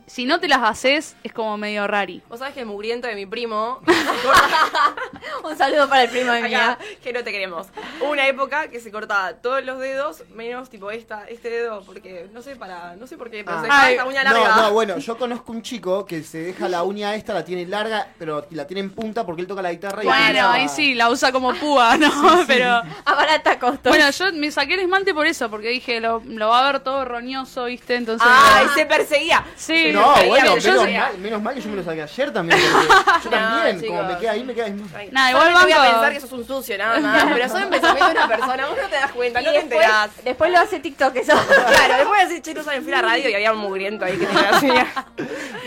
si 0.09 0.25
no 0.27 0.41
te 0.41 0.49
las 0.49 0.63
haces, 0.63 1.17
es 1.23 1.33
como 1.33 1.57
medio 1.57 1.87
rari. 1.87 2.23
Vos 2.29 2.39
sabés 2.41 2.55
que 2.55 2.61
el 2.61 2.67
mugriento 2.67 3.07
de 3.07 3.15
mi 3.15 3.27
primo, 3.27 3.81
Un 5.45 5.57
saludo 5.57 5.89
para 5.89 6.05
el 6.05 6.11
primo 6.11 6.33
de 6.33 6.39
acá, 6.39 6.49
mía. 6.49 6.79
que 7.03 7.13
no 7.13 7.23
te 7.23 7.31
queremos. 7.33 7.67
Hubo 8.01 8.11
una 8.11 8.27
época 8.27 8.69
que 8.69 8.81
se 8.81 8.91
cortaba 8.91 9.35
todos 9.35 9.65
los 9.65 9.79
dedos, 9.79 10.23
menos 10.35 10.69
tipo 10.71 10.91
esta, 10.91 11.25
este 11.29 11.51
dedo, 11.51 11.83
porque 11.85 12.29
no 12.33 12.43
sé 12.43 12.57
para, 12.57 12.97
no 12.97 13.07
sé 13.07 13.17
por 13.17 13.31
qué, 13.31 13.45
pero 13.45 13.57
Ah. 13.59 13.61
se 13.61 13.67
dejaba 13.67 13.83
Ay, 13.85 13.93
esta 13.95 14.05
uña 14.07 14.25
larga. 14.25 14.57
No, 14.57 14.63
no, 14.63 14.73
bueno, 14.73 14.99
yo 14.99 15.17
conozco 15.19 15.53
un 15.53 15.63
chico 15.63 16.05
que 16.07 16.23
se 16.23 16.39
deja 16.39 16.69
la 16.69 16.83
uña 16.83 17.15
esta, 17.15 17.35
la 17.35 17.45
tiene 17.45 17.67
larga, 17.67 18.09
pero 18.19 18.47
la 18.51 18.67
tiene 18.67 18.81
en 18.81 18.91
punta 18.91 19.25
porque 19.25 19.43
él 19.43 19.49
toca 19.49 19.63
la 19.63 19.71
guitarra 19.73 20.03
y 20.03 20.07
Bueno, 20.07 20.49
ahí 20.51 20.69
sí, 20.69 20.95
la 20.95 21.11
usa 21.11 21.33
como 21.33 21.55
púa, 21.55 21.97
¿no? 21.97 22.11
Pero. 22.47 22.69
A 23.05 23.15
barata 23.15 23.59
costo. 23.59 23.89
Bueno, 23.91 24.11
yo 24.11 24.33
me 24.33 24.51
saqué 24.51 24.75
el 24.75 24.81
esmalte 24.81 25.15
por 25.15 25.27
eso, 25.27 25.51
porque 25.51 25.69
dije, 25.69 26.01
lo, 26.01 26.23
lo 26.25 26.49
va 26.49 26.67
a 26.69 26.73
ver 26.73 26.81
todo 26.83 27.05
roñoso, 27.05 27.65
¿viste? 27.67 27.95
Entonces. 27.97 28.27
Ay, 28.31 28.67
se 28.75 28.87
perseguía. 28.87 29.45
Sí. 29.57 29.93
No, 29.99 30.27
bueno, 30.29 30.57
yo 30.59 30.69
menos 30.71 30.81
sabía. 30.83 31.01
mal, 31.01 31.19
menos 31.19 31.43
mal 31.43 31.55
que 31.55 31.61
yo 31.61 31.71
me 31.71 31.77
lo 31.77 31.85
saqué 31.85 32.03
ayer 32.03 32.33
también. 32.33 32.61
Yo 32.61 32.69
No, 33.25 33.31
también, 33.31 33.81
chicos. 33.81 33.97
como 33.97 34.09
me 34.13 34.19
queda 34.19 34.31
ahí, 34.33 34.45
me 34.45 34.55
queda 34.55 34.65
ahí. 34.67 34.73
Yo 34.73 35.29
igual 35.31 35.53
no 35.53 35.63
voy 35.63 35.73
a 35.73 35.79
banco- 35.79 35.91
pensar 35.93 36.13
que 36.13 36.21
sos 36.21 36.33
un 36.33 36.47
sucio 36.47 36.79
nada 36.79 37.01
más, 37.01 37.25
pero 37.35 37.49
son 37.49 37.71
pensamientos 37.71 38.09
de 38.09 38.15
una 38.19 38.29
persona, 38.29 38.67
vos 38.69 38.77
no 38.83 38.89
te 38.89 38.95
das 38.97 39.13
cuenta, 39.13 39.41
Y 39.41 39.45
no 39.45 39.51
te 39.53 39.59
después, 39.59 39.81
enterás. 39.85 40.11
después 40.25 40.51
lo 40.53 40.59
hace 40.59 40.81
TikTok 40.81 41.17
eso. 41.17 41.33
Claro, 41.69 41.97
después 41.99 42.23
así, 42.25 42.41
che, 42.41 42.55
no 42.55 42.63
salen 42.63 42.83
fui 42.83 42.93
a 42.93 42.97
la 42.97 43.03
radio 43.03 43.29
y 43.31 43.35
había 43.35 43.53
un 43.53 43.59
mugriento 43.59 44.05
ahí 44.05 44.17
que 44.17 44.27
te 44.27 44.39
hacía. 44.39 44.87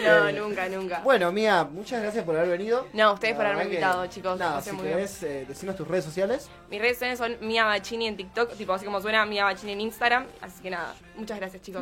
No, 0.06 0.32
nunca, 0.32 0.68
nunca. 0.70 1.00
Bueno, 1.04 1.32
Mía, 1.32 1.68
muchas 1.70 2.02
gracias 2.02 2.24
por 2.26 2.36
haber 2.36 2.50
venido. 2.58 2.88
No, 2.94 3.14
ustedes 3.14 3.36
por 3.36 3.46
haberme 3.46 3.66
invitado, 3.66 4.06
chicos. 4.08 4.38
Nada, 4.38 4.62
si 4.62 4.76
querés, 4.78 5.24
eh, 5.24 5.46
decinos 5.48 5.76
tus 5.76 5.88
redes 5.88 6.06
sociales. 6.06 6.50
Mis 6.70 6.80
redes 6.82 6.96
sociales 6.98 7.20
son 7.20 7.38
Mia 7.42 7.66
Bachini 7.66 8.08
en 8.08 8.18
TikTok, 8.18 8.56
tipo 8.56 8.74
así 8.74 8.86
como 8.86 9.00
suena 9.02 9.26
Mia 9.26 9.44
Bachini 9.46 9.74
en 9.74 9.82
Instagram. 9.82 10.26
Así 10.42 10.62
que 10.62 10.70
nada, 10.70 10.94
muchas 11.16 11.38
gracias, 11.38 11.62
chicos. 11.62 11.80